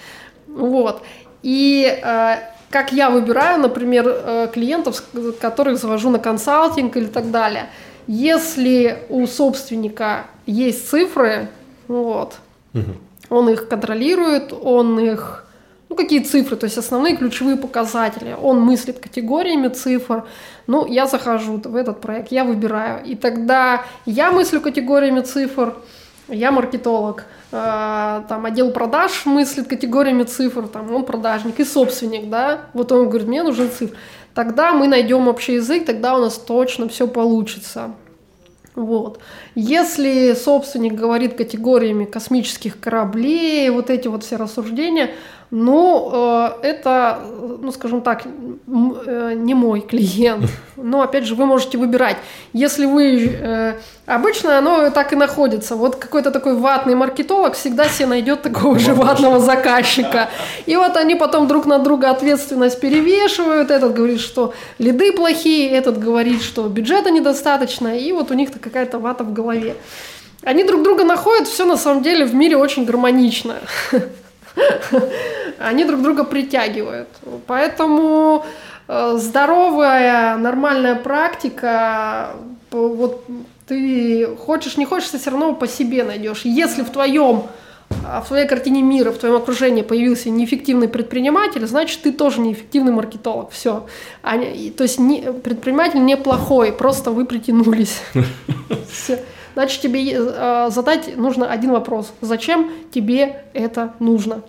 [0.47, 1.03] Вот.
[1.43, 2.37] И э,
[2.71, 5.03] как я выбираю, например, э, клиентов,
[5.41, 7.67] которых завожу на консалтинг или так далее.
[8.07, 11.49] Если у собственника есть цифры,
[11.89, 12.37] вот,
[12.73, 12.93] угу.
[13.29, 15.45] он их контролирует, он их
[15.91, 18.37] ну, какие цифры, то есть основные ключевые показатели.
[18.41, 20.25] Он мыслит категориями цифр.
[20.69, 23.05] Ну, я захожу в этот проект, я выбираю.
[23.05, 25.75] И тогда я мыслю категориями цифр,
[26.29, 27.25] я маркетолог.
[27.51, 33.09] Э, там отдел продаж мыслит категориями цифр, там он продажник и собственник, да, вот он
[33.09, 33.97] говорит, мне нужен цифр.
[34.33, 37.91] Тогда мы найдем общий язык, тогда у нас точно все получится.
[38.77, 39.19] Вот.
[39.57, 45.11] Если собственник говорит категориями космических кораблей, вот эти вот все рассуждения,
[45.53, 47.19] ну, э, это,
[47.61, 50.45] ну, скажем так, э, не мой клиент.
[50.77, 52.17] Но, опять же, вы можете выбирать.
[52.53, 53.27] Если вы...
[53.43, 53.75] Э,
[54.07, 55.75] обычно оно так и находится.
[55.75, 60.29] Вот какой-то такой ватный маркетолог всегда себе найдет такого же ватного заказчика.
[60.67, 63.73] И вот они потом друг на друга ответственность перевешивают.
[63.73, 67.89] Этот говорит, что лиды плохие, этот говорит, что бюджета недостаточно.
[67.99, 69.75] И вот у них-то какая-то вата в голове.
[70.45, 73.57] Они друг друга находят, все на самом деле в мире очень гармонично.
[75.59, 77.09] они друг друга притягивают.
[77.47, 78.45] Поэтому
[78.89, 82.31] э, здоровая, нормальная практика,
[82.71, 83.25] вот
[83.67, 86.43] ты хочешь, не хочешь, ты все равно по себе найдешь.
[86.45, 87.45] Если в твоем
[87.91, 93.51] в твоей картине мира, в твоем окружении появился неэффективный предприниматель, значит, ты тоже неэффективный маркетолог.
[93.51, 93.87] Все.
[94.23, 98.01] А, то есть не, предприниматель неплохой, просто вы притянулись.
[99.55, 102.13] Значит, тебе э, задать нужно один вопрос.
[102.21, 104.43] Зачем тебе это нужно?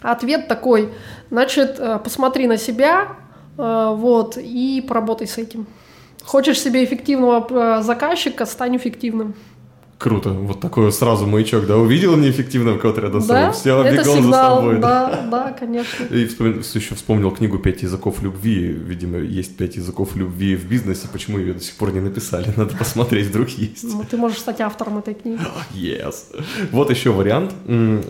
[0.00, 0.92] Ответ такой,
[1.30, 3.16] значит, э, посмотри на себя,
[3.56, 5.66] э, вот, и поработай с этим.
[6.24, 9.34] Хочешь себе эффективного э, заказчика, стань эффективным.
[10.02, 10.30] Круто.
[10.30, 11.76] Вот такой сразу маячок, да?
[11.76, 13.52] Увидел неэффективного кого-то рядом с собой.
[13.52, 14.78] Все, это бегом сигнал, за собой.
[14.80, 16.04] Да, да, конечно.
[16.06, 18.66] И вспомнил, еще вспомнил книгу «Пять языков любви».
[18.66, 21.06] Видимо, есть пять языков любви в бизнесе.
[21.12, 22.52] Почему ее до сих пор не написали?
[22.56, 23.84] Надо посмотреть, вдруг есть.
[23.84, 25.40] Ну, ты можешь стать автором этой книги.
[25.72, 26.14] Yes.
[26.72, 27.54] Вот еще вариант.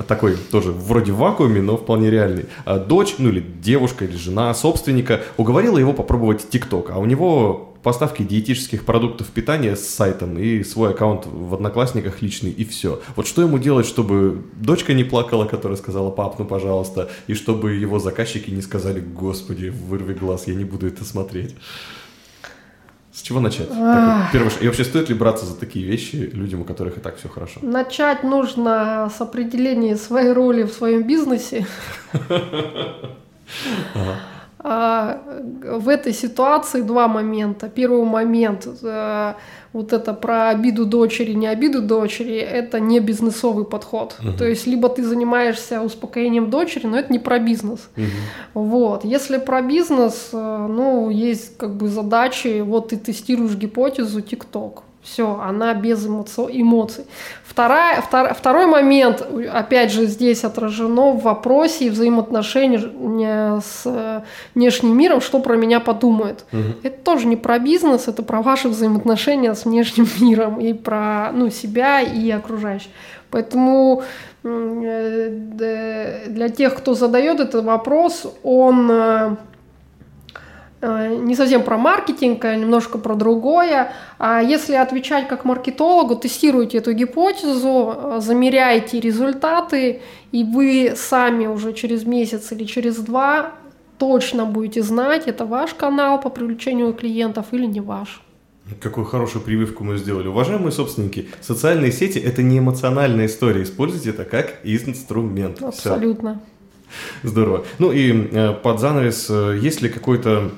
[0.08, 2.46] Такой тоже вроде в вакууме, но вполне реальный.
[2.64, 6.90] А дочь, ну или девушка, или жена собственника уговорила его попробовать ТикТок.
[6.90, 12.50] А у него поставки диетических продуктов питания с сайтом и свой аккаунт в Одноклассниках личный,
[12.50, 13.02] и все.
[13.16, 17.72] Вот что ему делать, чтобы дочка не плакала, которая сказала, пап, ну пожалуйста, и чтобы
[17.72, 21.54] его заказчики не сказали, господи, вырви глаз, я не буду это смотреть.
[23.12, 23.68] С чего начать?
[23.68, 27.28] Первый И вообще стоит ли браться за такие вещи людям, у которых и так все
[27.28, 27.60] хорошо?
[27.60, 31.66] Начать нужно с определения своей роли в своем бизнесе.
[33.94, 34.16] А,
[34.62, 37.68] в этой ситуации два момента.
[37.68, 39.34] Первый момент э,
[39.72, 44.16] вот это про обиду дочери, не обиду дочери, это не бизнесовый подход.
[44.20, 44.36] Угу.
[44.38, 47.88] То есть либо ты занимаешься успокоением дочери, но это не про бизнес.
[47.96, 48.62] Угу.
[48.62, 49.04] Вот.
[49.04, 54.82] Если про бизнес, э, ну, есть как бы задачи, вот ты тестируешь гипотезу TikTok.
[55.02, 57.04] Все, она без эмоций.
[57.44, 64.20] Вторая, втор, второй момент, опять же, здесь отражено в вопросе и взаимоотношении с э,
[64.54, 66.44] внешним миром, что про меня подумают.
[66.52, 66.62] Угу.
[66.84, 71.50] Это тоже не про бизнес, это про ваши взаимоотношения с внешним миром и про ну,
[71.50, 72.90] себя и окружающих.
[73.30, 74.04] Поэтому
[74.44, 75.28] э,
[76.28, 79.36] для тех, кто задает этот вопрос, он э,
[80.82, 83.92] не совсем про маркетинг, а немножко про другое.
[84.18, 90.00] А если отвечать как маркетологу, тестируйте эту гипотезу, э, замеряйте результаты,
[90.32, 93.52] и вы сами уже через месяц или через два
[93.98, 98.20] точно будете знать, это ваш канал по привлечению клиентов или не ваш.
[98.80, 100.28] Какую хорошую прививку мы сделали.
[100.28, 103.62] Уважаемые собственники, социальные сети– это не эмоциональная история.
[103.62, 105.62] Используйте это как инструмент.
[105.62, 106.34] Абсолютно.
[106.34, 106.51] Все.
[107.22, 107.64] Здорово.
[107.78, 110.50] Ну и э, под занавес, э, есть ли какой-то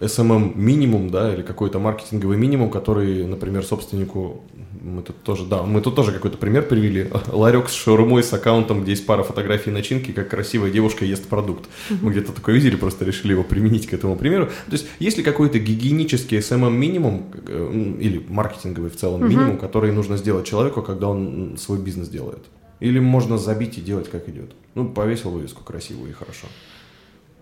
[0.00, 4.42] SMM минимум, да, или какой-то маркетинговый минимум, который, например, собственнику,
[4.82, 8.82] мы тут тоже, да, мы тут тоже какой-то пример привели, ларек с шаурмой с аккаунтом,
[8.82, 11.68] где есть пара фотографий начинки, как красивая девушка ест продукт.
[12.00, 14.46] Мы где-то такое видели, просто решили его применить к этому примеру.
[14.46, 19.92] То есть, есть ли какой-то гигиенический SMM минимум, э, или маркетинговый в целом минимум, который
[19.92, 22.40] нужно сделать человеку, когда он свой бизнес делает?
[22.80, 24.52] Или можно забить и делать как идет?
[24.74, 26.46] Ну, повесил вывеску красивую и хорошо.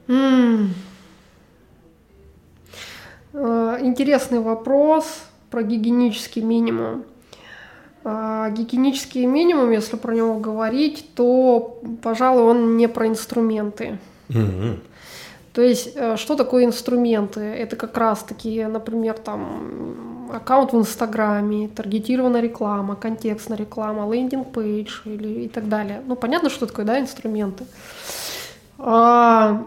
[0.08, 0.68] Mm.
[3.32, 7.04] Э, интересный вопрос про гигиенический минимум.
[8.04, 13.98] Э, гигиенический минимум, если про него говорить, то, пожалуй, он не про инструменты.
[14.28, 14.80] Mm-hmm.
[15.58, 17.40] То есть, э, что такое инструменты?
[17.40, 25.46] Это как раз таки, например, там аккаунт в Инстаграме, таргетированная реклама, контекстная реклама, лендинг-пейдж или
[25.46, 26.00] и так далее.
[26.06, 27.64] Ну, понятно, что такое, да, инструменты.
[28.78, 29.64] А,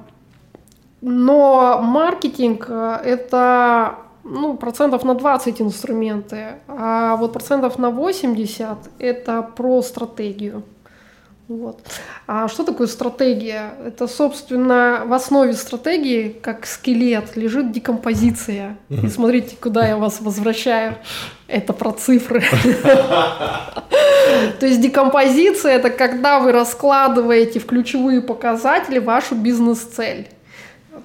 [1.01, 9.41] но маркетинг э,– это ну, процентов на 20 инструменты, а вот процентов на 80– это
[9.41, 10.63] про стратегию.
[11.57, 11.81] Вот.
[12.27, 13.73] А что такое стратегия?
[13.85, 18.77] Это, собственно, в основе стратегии, как скелет, лежит декомпозиция.
[18.89, 20.95] И смотрите, куда я вас возвращаю.
[21.47, 22.41] Это про цифры.
[24.59, 30.29] То есть декомпозиция– это когда вы раскладываете в ключевые показатели вашу бизнес-цель.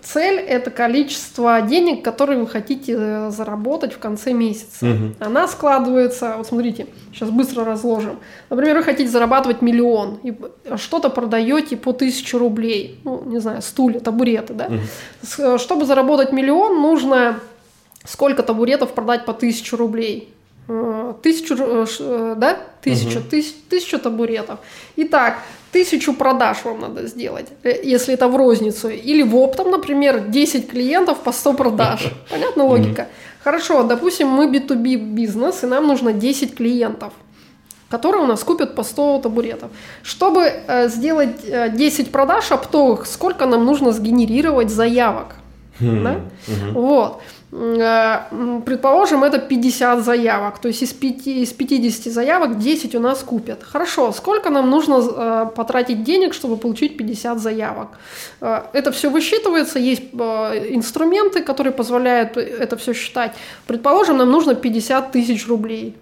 [0.03, 4.87] Цель– это количество денег, которые вы хотите э, заработать в конце месяца.
[4.87, 5.15] Угу.
[5.21, 8.19] Она складывается, вот смотрите, сейчас быстро разложим.
[8.51, 10.35] Например, вы хотите зарабатывать миллион, и
[10.77, 14.67] что-то продаете по тысячу рублей, ну, не знаю, стулья, табуреты, да?
[14.67, 15.59] Угу.
[15.59, 17.39] Чтобы заработать миллион, нужно
[18.05, 20.35] сколько табуретов продать по тысячу рублей?
[20.69, 21.57] Э, тысячу,
[22.37, 22.59] да?
[22.83, 23.29] Тысячу, угу.
[23.31, 24.59] тысяч, тысячу табуретов.
[24.97, 25.39] Итак,
[25.77, 28.89] тысячу продаж вам надо сделать, э, если это в розницу.
[28.89, 32.01] Или в оптом, например, 10 клиентов по 100 продаж.
[32.31, 33.07] Понятна логика?
[33.45, 37.13] Хорошо, допустим, мы B2B бизнес, и нам нужно 10 клиентов
[37.91, 39.71] которые у нас купят по 100 табуретов.
[40.03, 45.27] Чтобы э, сделать э, 10 продаж оптовых, сколько нам нужно сгенерировать заявок?
[45.81, 46.03] Mm-hmm.
[46.03, 46.11] Да?
[46.11, 46.73] Mm-hmm.
[46.73, 47.23] Вот.
[47.59, 53.23] Э, предположим, это 50 заявок, то есть из, 5, из 50 заявок 10 у нас
[53.23, 53.63] купят.
[53.63, 57.89] Хорошо, сколько нам нужно э, потратить денег, чтобы получить 50 заявок?
[58.41, 63.33] Э, это все высчитывается, есть инструменты, которые позволяют это все считать.
[63.67, 65.95] Предположим, нам нужно 50 тысяч рублей.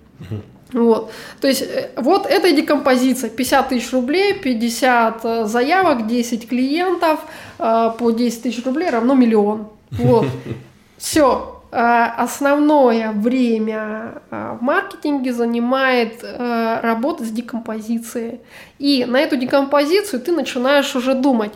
[0.73, 1.13] Вот.
[1.41, 1.65] То есть
[1.97, 3.31] вот эта декомпозиция.
[3.31, 7.21] 50 тысяч рублей, 50 заявок, 10 клиентов
[7.59, 9.69] по 10 тысяч рублей равно миллион.
[9.93, 10.27] Вот.
[11.05, 11.77] Все, э,
[12.17, 18.41] основное время э, в маркетинге занимает э, работа с декомпозицией.
[18.79, 21.53] И на эту декомпозицию ты начинаешь уже думать,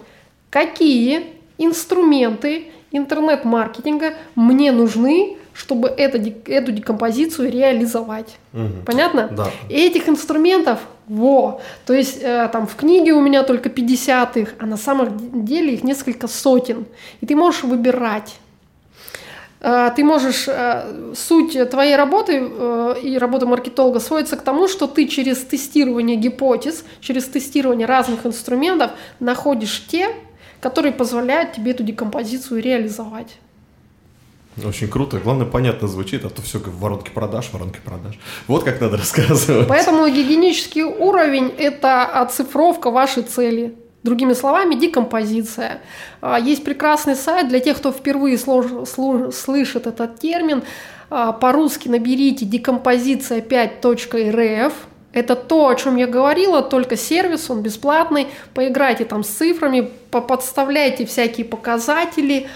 [0.51, 8.36] какие инструменты интернет-маркетинга мне нужны, чтобы это, эту декомпозицию реализовать.
[8.53, 8.84] Угу.
[8.84, 9.30] Понятно?
[9.34, 9.46] Да.
[9.70, 11.62] И этих инструментов во.
[11.86, 15.72] То есть э, там в книге у меня только 50 их, а на самом деле
[15.72, 16.84] их несколько сотен.
[17.22, 18.36] И ты можешь выбирать
[19.61, 25.09] ты можешь, э, суть твоей работы э, и работы маркетолога сводится к тому, что ты
[25.09, 30.11] через тестирование гипотез, через тестирование разных инструментов находишь те,
[30.61, 33.38] которые позволяют тебе эту декомпозицию реализовать.
[34.64, 35.18] Очень круто.
[35.18, 38.18] Главное, понятно звучит, а то все как воронки продаж, воронки продаж.
[38.46, 39.68] Вот как надо рассказывать.
[39.68, 43.74] Поэтому гигиенический уровень– это оцифровка вашей цели.
[44.09, 45.82] Другими словами, декомпозиция.
[46.22, 50.62] А, есть прекрасный сайт для тех, кто впервые слышит этот термин.
[51.11, 54.72] А, по-русски наберите декомпозиция 5.rf.
[55.12, 58.28] Это то, о чем я говорила, только сервис, он бесплатный.
[58.54, 62.48] Поиграйте там с цифрами, подставляйте всякие показатели.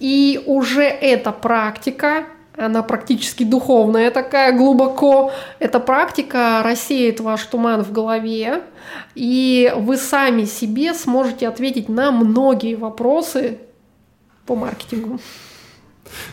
[0.00, 2.24] И уже эта практика
[2.56, 5.32] она практически духовная такая глубоко.
[5.58, 8.62] Эта практика рассеет ваш туман в голове,
[9.14, 13.58] и вы сами себе сможете ответить на многие вопросы
[14.46, 15.20] по маркетингу.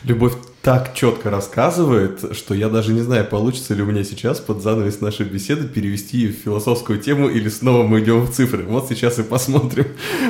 [0.03, 4.61] Любовь так четко рассказывает, что я даже не знаю, получится ли у меня сейчас под
[4.61, 8.63] занавес нашей беседы перевести в философскую тему или снова мы идем в цифры.
[8.63, 9.86] Вот сейчас и посмотрим.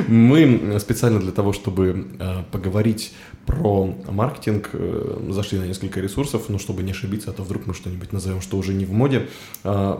[0.07, 3.13] Мы специально для того, чтобы э, поговорить
[3.47, 7.73] про маркетинг, э, зашли на несколько ресурсов, но чтобы не ошибиться, а то вдруг мы
[7.73, 9.27] что-нибудь назовем, что уже не в моде.
[9.63, 9.99] Э,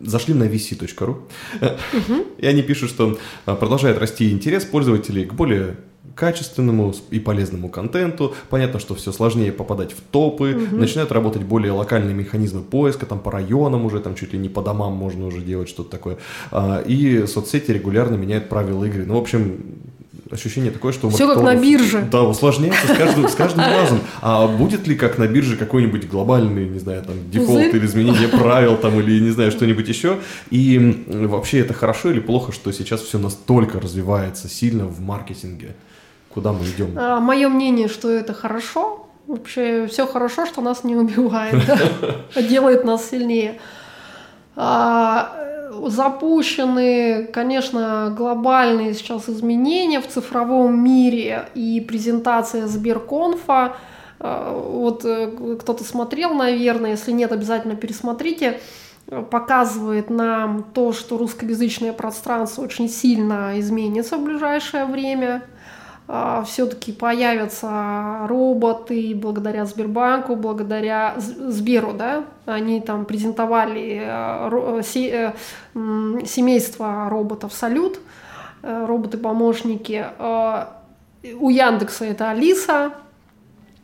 [0.00, 1.16] зашли на vc.ru,
[2.38, 5.76] и они пишут, что а, продолжает расти интерес пользователей к более
[6.16, 8.34] качественному и полезному контенту.
[8.50, 10.76] Понятно, что все сложнее попадать в топы, угу.
[10.76, 14.60] начинают работать более локальные механизмы поиска, там по районам уже, там чуть ли не по
[14.60, 16.18] домам можно уже делать что-то такое.
[16.84, 19.06] И соцсети регулярно меняют правила игры.
[19.06, 19.82] Ну, в общем,
[20.32, 21.10] ощущение такое, что...
[21.10, 22.08] Все как на бирже.
[22.10, 24.00] Да, усложняется с каждым, с каждым разом.
[24.20, 27.76] А будет ли как на бирже какой-нибудь глобальный, не знаю, там, дефолт Пузырь?
[27.76, 30.18] или изменение правил, там, или, не знаю, что-нибудь еще?
[30.50, 35.74] И вообще это хорошо или плохо, что сейчас все настолько развивается сильно в маркетинге?
[36.30, 36.96] Куда мы идем?
[36.96, 39.06] А, мое мнение, что это хорошо.
[39.26, 41.62] Вообще все хорошо, что нас не убивает,
[42.48, 43.60] делает нас сильнее.
[44.56, 45.32] А,
[45.86, 53.76] запущены, конечно, глобальные сейчас изменения в цифровом мире и презентация Сберконфа.
[54.20, 58.60] А, вот э, кто-то смотрел, наверное, если нет, обязательно пересмотрите
[59.30, 65.42] показывает нам то, что русскоязычное пространство очень сильно изменится в ближайшее время.
[66.14, 75.32] А, все-таки появятся роботы благодаря Сбербанку, благодаря Сберу, да, они там презентовали э, э,
[76.26, 77.98] семейство роботов Салют,
[78.62, 80.04] э, роботы-помощники.
[81.40, 83.01] У Яндекса это Алиса, Э,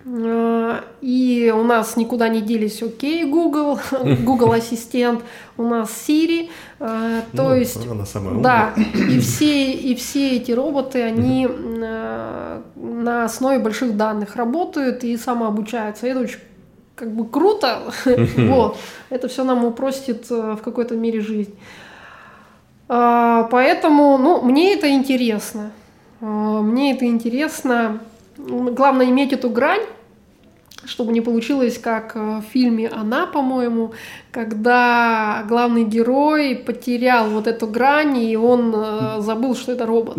[0.04, 3.80] и у нас никуда не делись окей Google,
[4.24, 5.22] Google Ассистент,
[5.56, 10.52] у нас Siri, э, то ну, есть, она самая да, и все, и все эти
[10.52, 16.06] роботы, они э, на основе больших данных работают и самообучаются.
[16.06, 16.40] Это очень
[16.94, 17.92] как бы круто,
[18.36, 18.78] вот,
[19.10, 21.54] это все нам упростит в какой-то мере жизнь.
[22.86, 25.72] Поэтому, ну, мне это интересно.
[26.20, 28.00] Мне это интересно.
[28.38, 29.82] Главное иметь эту грань,
[30.84, 33.92] чтобы не получилось, как э, в фильме «Она», по-моему,
[34.30, 40.16] когда главный герой потерял вот эту грань, и он э, забыл, что это робот.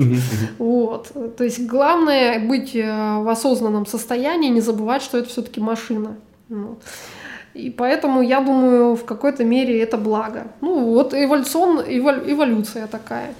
[0.58, 1.12] Вот.
[1.38, 6.18] То есть главное быть э, в осознанном состоянии, не забывать, что это все-таки машина.
[6.50, 6.82] Вот.
[7.54, 10.48] И поэтому я думаю, в какой-то мере это благо.
[10.62, 13.34] Ну вот эволюцион, эволюция такая.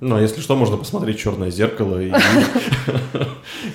[0.00, 2.12] Ну, а если что, можно посмотреть черное зеркало и,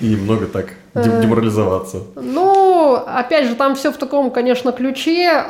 [0.00, 2.02] немного так деморализоваться.
[2.14, 5.44] Ну, опять же, там все в таком, конечно, ключе.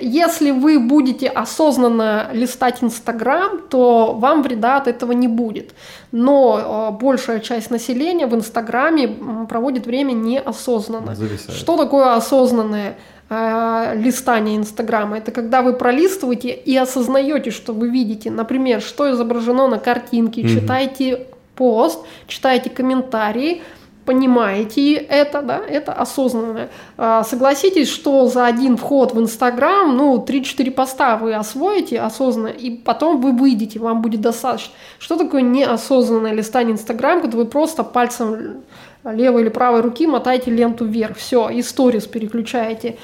[0.00, 5.74] Если вы будете осознанно листать Инстаграм, то вам вреда от этого не будет.
[6.10, 9.08] Но э, большая часть населения в Инстаграме
[9.48, 11.14] проводит время неосознанно.
[11.14, 11.58] Зависает.
[11.58, 12.96] Что такое осознанное?
[13.32, 15.18] Э, листания Инстаграма.
[15.18, 18.30] Это когда вы пролистываете и осознаете, что вы видите.
[18.30, 20.60] Например, что изображено на картинке, mm-hmm.
[20.60, 23.62] читаете пост, читаете комментарии,
[24.04, 26.68] понимаете это, да, это осознанное.
[26.96, 32.70] А, согласитесь, что за один вход в Инстаграм, ну, 3-4 поста вы освоите осознанно, и
[32.70, 34.72] потом вы выйдете, вам будет достаточно.
[34.98, 38.62] Что такое неосознанное листание Инстаграм, когда вы просто пальцем
[39.04, 42.98] левой или правой руки мотаете ленту вверх, все, и сторис переключаете.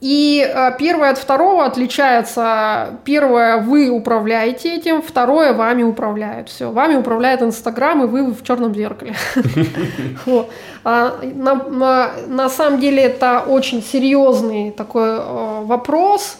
[0.00, 3.00] И э, первое от второго отличается.
[3.04, 6.48] Первое, вы управляете этим, второе, вами управляют.
[6.48, 9.14] Все, вами управляет Инстаграм, и вы в черном зеркале.
[10.82, 16.38] А, на самом деле это очень серьезный такой э, вопрос.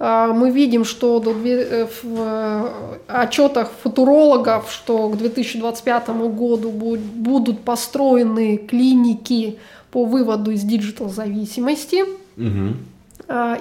[0.00, 2.72] А, мы видим, что э, в
[3.08, 9.58] отчетах футурологов, что к 2025 году будут построены клиники
[9.90, 12.04] по выводу из digital зависимости.
[12.36, 12.74] Угу.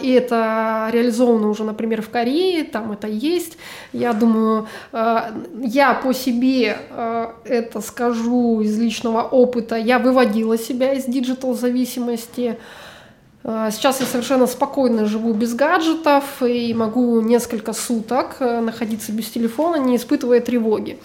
[0.02, 3.58] И это реализовано уже, например, в Корее, там это есть.
[3.92, 6.78] Я думаю, а, я по себе
[7.44, 9.76] это скажу из личного опыта.
[9.76, 12.58] Я выводила себя из digital зависимости.
[13.48, 19.78] Сейчас я совершенно спокойно живу без гаджетов и могу несколько суток э, находиться без телефона,
[19.78, 21.00] не испытывая тревоги.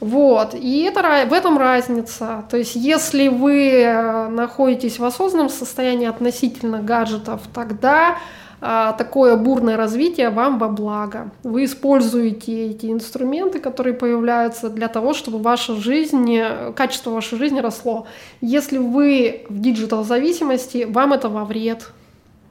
[0.00, 2.44] Вот, и это, в этом разница.
[2.50, 8.18] То есть, если вы э, находитесь в осознанном состоянии относительно гаджетов, тогда
[8.60, 11.30] такое бурное развитие вам во благо.
[11.42, 16.38] Вы используете эти инструменты, которые появляются для того, чтобы ваша жизнь,
[16.74, 18.06] качество вашей жизни росло.
[18.40, 21.92] Если вы в digital зависимости, вам это во вред.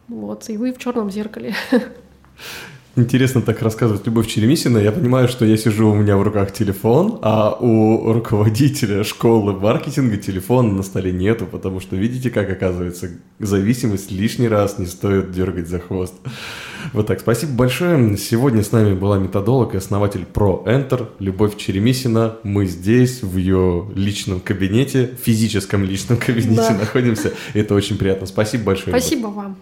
[0.07, 1.53] Вот, и вы в черном зеркале.
[2.97, 4.79] Интересно так рассказывать Любовь Черемисина.
[4.79, 10.17] Я понимаю, что я сижу, у меня в руках телефон, а у руководителя школы маркетинга
[10.17, 15.67] телефона на столе нету, потому что видите, как оказывается, зависимость лишний раз не стоит дергать
[15.67, 16.15] за хвост.
[16.91, 18.17] Вот так, спасибо большое.
[18.17, 22.37] Сегодня с нами была методолог и основатель ProEnter Любовь Черемисина.
[22.41, 26.77] Мы здесь, в ее личном кабинете, физическом личном кабинете да.
[26.79, 27.31] находимся.
[27.53, 28.25] Это очень приятно.
[28.25, 28.99] Спасибо большое.
[28.99, 29.35] Спасибо Любовь.
[29.35, 29.57] вам.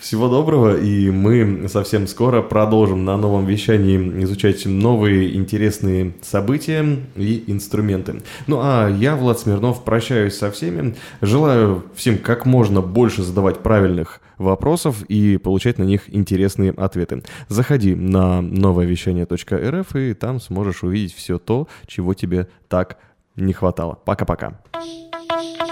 [0.00, 6.84] Всего доброго, и мы совсем скоро продолжим на новом вещании изучать новые интересные события
[7.16, 8.22] и инструменты.
[8.46, 10.94] Ну а я, Влад Смирнов, прощаюсь со всеми.
[11.20, 17.22] Желаю всем как можно больше задавать правильных вопросов и получать на них интересные ответы.
[17.48, 22.98] Заходи на нововещание.рф и там сможешь увидеть все то, чего тебе так
[23.36, 23.98] не хватало.
[24.04, 24.60] Пока-пока.
[24.74, 25.71] Эй, слушай